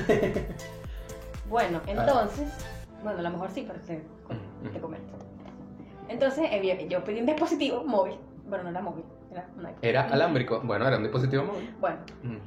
[1.49, 2.47] Bueno, entonces,
[3.03, 4.71] bueno, a lo mejor sí, pero te, Ujú.
[4.71, 5.17] te comento.
[6.07, 8.19] Entonces, eh, yo pedí un dispositivo móvil.
[8.47, 9.79] Bueno, no era móvil, era un iPhone.
[9.81, 10.61] Era alámbrico.
[10.63, 11.75] Bueno, era un dispositivo móvil.
[11.79, 12.37] Bueno, Mm.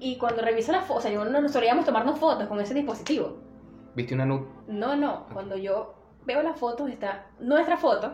[0.00, 2.74] Y cuando reviso las fotos, o sea, yo no nos solíamos tomarnos fotos con ese
[2.74, 3.36] dispositivo.
[3.94, 4.42] ¿Viste una nud?
[4.68, 5.94] No, no, cuando yo
[6.26, 8.12] veo las fotos, está nuestra foto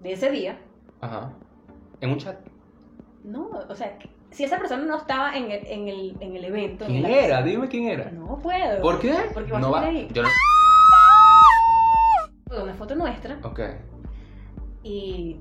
[0.00, 0.58] de ese día.
[1.00, 1.32] Ajá.
[2.00, 2.36] En un chat.
[3.24, 3.98] No, o sea,
[4.30, 6.84] si esa persona no estaba en el, en el, en el evento.
[6.84, 7.42] en ¿Quién la- era?
[7.42, 8.10] Dime quién era.
[8.10, 8.82] No puedo.
[8.82, 9.14] ¿Por qué?
[9.34, 9.82] Porque no va.
[9.82, 10.08] ahí.
[10.12, 10.28] Yo no.
[12.62, 13.60] Una foto nuestra Ok.
[14.82, 15.36] y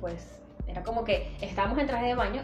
[0.00, 2.42] pues era como que estábamos en traje de baño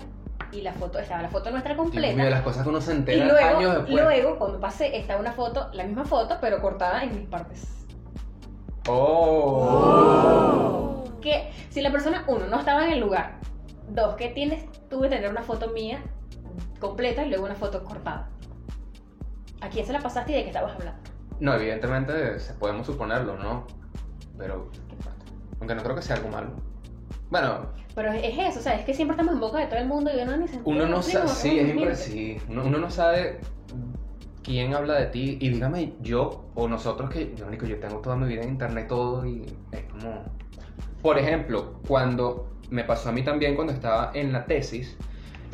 [0.54, 2.24] y la foto, estaba la foto nuestra completa.
[2.30, 4.02] las cosas que uno se Y entera luego, años después.
[4.02, 7.68] luego, cuando pasé, estaba una foto, la misma foto, pero cortada en mis partes.
[8.88, 11.04] Oh.
[11.20, 13.38] Que si la persona, uno, no estaba en el lugar,
[13.88, 16.02] dos, que tienes tú de tener una foto mía
[16.78, 18.28] completa y luego una foto cortada.
[19.60, 21.00] ¿A quién se la pasaste y de qué estabas hablando?
[21.40, 23.66] No, evidentemente podemos suponerlo, ¿no?
[24.36, 24.70] Pero.
[25.58, 26.50] Aunque no creo que sea algo malo.
[27.40, 27.66] Bueno,
[27.96, 29.88] Pero es es eso, o sea, es que siempre estamos en boca de todo el
[29.88, 31.26] mundo y uno ni se uno no sabe.
[31.26, 32.36] Sí, es primo, impre- sí.
[32.48, 33.40] Uno, uno no sabe
[34.44, 35.38] quién habla de ti.
[35.40, 37.34] Y dígame, yo o nosotros que.
[37.34, 40.22] Yo, único, yo tengo toda mi vida en internet, todo y es como.
[41.02, 44.96] Por ejemplo, cuando me pasó a mí también cuando estaba en la tesis,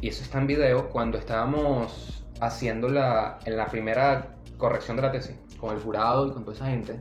[0.03, 5.12] y eso está en video, cuando estábamos haciendo la, en la primera corrección de la
[5.12, 7.01] tesis, con el jurado y con toda esa gente,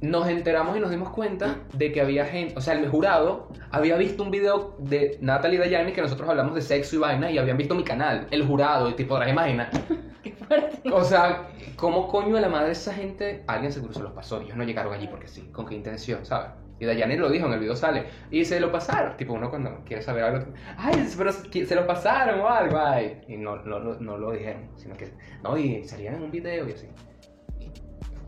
[0.00, 3.96] nos enteramos y nos dimos cuenta de que había gente, o sea, el jurado había
[3.96, 7.56] visto un video de Natalie Dayani que nosotros hablamos de sexo y vaina y habían
[7.56, 9.70] visto mi canal, el jurado, y tipo, ahora imagina.
[10.22, 10.90] Qué fuerte.
[10.90, 13.44] O sea, ¿cómo coño a la madre esa gente?
[13.46, 14.40] Alguien seguro se los pasó.
[14.40, 15.42] Ellos no llegaron allí porque sí.
[15.52, 16.50] ¿Con qué intención, sabes?
[16.78, 18.06] Y Dayani lo dijo, en el video sale.
[18.30, 19.16] Y se lo pasaron.
[19.16, 20.52] Tipo, uno cuando quiere saber algo.
[20.76, 22.78] Ay, pero se lo pasaron o algo.
[22.78, 23.22] Ay.
[23.28, 24.68] Y no, no, no, no lo dijeron.
[24.76, 25.12] Sino que.
[25.42, 26.88] No, y salían en un video y así.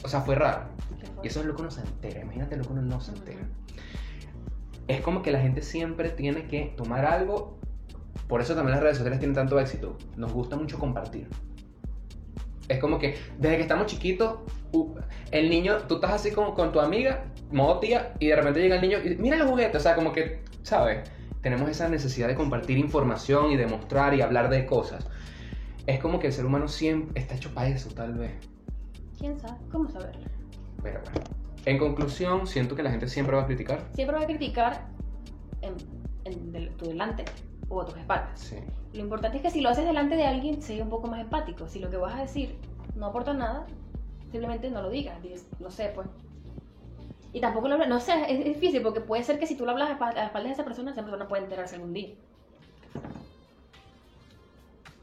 [0.04, 0.62] O sea, fue raro.
[1.22, 2.20] Y eso es lo que uno se entera.
[2.20, 3.40] Imagínate lo que uno no se entera.
[4.86, 7.58] Es como que la gente siempre tiene que tomar algo.
[8.28, 9.96] Por eso también las redes sociales tienen tanto éxito.
[10.16, 11.28] Nos gusta mucho compartir.
[12.68, 14.40] Es como que desde que estamos chiquitos,
[15.30, 18.76] el niño, tú estás así como con tu amiga, modo tía, y de repente llega
[18.76, 19.76] el niño y mira los juguetes.
[19.76, 21.08] O sea, como que, ¿sabes?
[21.40, 25.06] Tenemos esa necesidad de compartir información y de mostrar y hablar de cosas.
[25.86, 28.32] Es como que el ser humano siempre está hecho para eso, tal vez.
[29.18, 29.58] ¿Quién sabe?
[29.70, 30.26] ¿Cómo saberlo?
[30.82, 31.20] Pero bueno.
[31.64, 33.84] En conclusión, siento que la gente siempre va a criticar.
[33.92, 34.86] Siempre va a criticar
[35.60, 37.24] en, tu delante
[37.68, 38.40] o a tus espaldas.
[38.40, 38.56] Sí.
[38.92, 41.68] Lo importante es que si lo haces delante de alguien, sea un poco más empático.
[41.68, 42.56] Si lo que vas a decir
[42.94, 43.66] no aporta nada,
[44.30, 45.20] simplemente no lo digas.
[45.22, 46.06] Dices, no sé, pues.
[47.32, 49.66] Y tampoco lo hablas, no sé, es, es difícil porque puede ser que si tú
[49.66, 52.14] lo hablas a a espaldas de esa persona, esa persona puede enterarse algún día.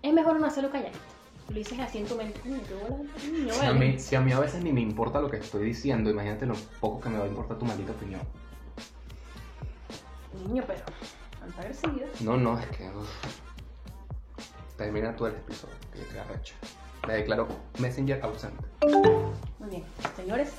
[0.01, 1.14] Es mejor no hacerlo calladito.
[1.49, 2.39] Lo dices así en tu mente.
[2.39, 4.81] Coño, qué bola de niño, Si a, mí, si a mí a veces ni me
[4.81, 7.91] importa lo que estoy diciendo, imagínate lo poco que me va a importar tu maldita
[7.91, 8.21] opinión.
[10.47, 10.81] Niño, pero.
[11.39, 12.07] Tanta agresividad.
[12.21, 12.89] No, no, es que.
[12.89, 13.09] uf.
[14.77, 16.55] Termina tú el episodio, que te arrecho.
[17.07, 17.47] Me declaro
[17.79, 18.63] Messenger ausente.
[19.59, 19.83] Muy bien,
[20.15, 20.51] señores.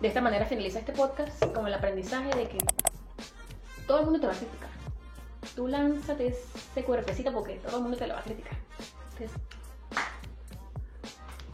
[0.00, 2.58] De esta manera finaliza este podcast con el aprendizaje de que
[3.86, 4.70] todo el mundo te va a criticar.
[5.54, 8.58] Tú lánzate ese cuerpecito porque todo el mundo te lo va a criticar.
[9.12, 9.40] Entonces,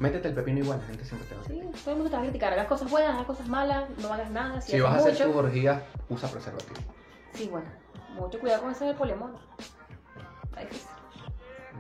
[0.02, 1.80] Métete el pepino igual, la gente siempre te va a sí, criticar.
[1.80, 2.52] todo el mundo te va a criticar.
[2.54, 4.60] Hagas cosas buenas, hagas cosas malas, no hagas nada.
[4.60, 6.80] Si, Si vas a hacer mucho, tus orgías, usa preservativo.
[7.34, 7.66] Sí, bueno,
[8.14, 9.30] mucho cuidado con eso del poliamor.
[10.44, 10.88] Está difícil,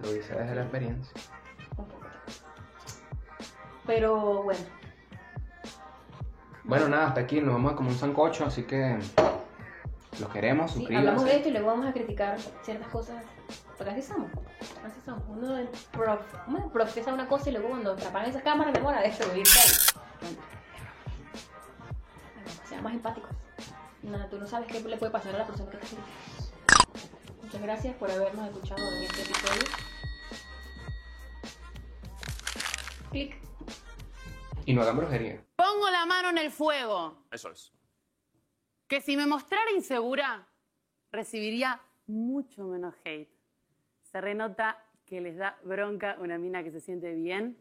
[0.02, 1.12] Lo hice desde la experiencia.
[1.76, 2.06] un poco.
[3.86, 4.60] Pero bueno,
[6.62, 8.98] Bueno, nada, hasta aquí nos vamos a como un sancocho, así que
[10.20, 13.24] los queremos, sí, hablamos de esto y luego vamos a criticar ciertas cosas.
[13.76, 14.30] Porque así somos.
[14.84, 15.22] Así somos.
[15.28, 18.98] Uno del prof, uno profesa una cosa y luego cuando apagan esa cámara me demora
[18.98, 20.02] a destruirse ahí.
[20.20, 20.42] Bueno,
[22.68, 23.30] Sean más empáticos.
[24.02, 26.02] Nada, tú no sabes qué le puede pasar a la persona que te critica.
[27.42, 29.62] Muchas gracias por habernos escuchado en este episodio.
[33.10, 33.36] Clic.
[34.64, 35.44] Y no hagan brujería.
[35.56, 37.26] Pongo la mano en el fuego.
[37.30, 37.72] Eso es.
[38.88, 40.48] Que si me mostrara insegura,
[41.10, 43.31] recibiría mucho menos hate.
[44.12, 47.56] Se renota que les da bronca una mina que se siente bien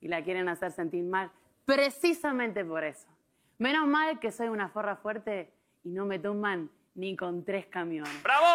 [0.00, 1.30] y la quieren hacer sentir mal,
[1.66, 3.06] precisamente por eso.
[3.58, 5.52] Menos mal que soy una forra fuerte
[5.84, 8.22] y no me toman ni con tres camiones.
[8.22, 8.46] ¡Bravo!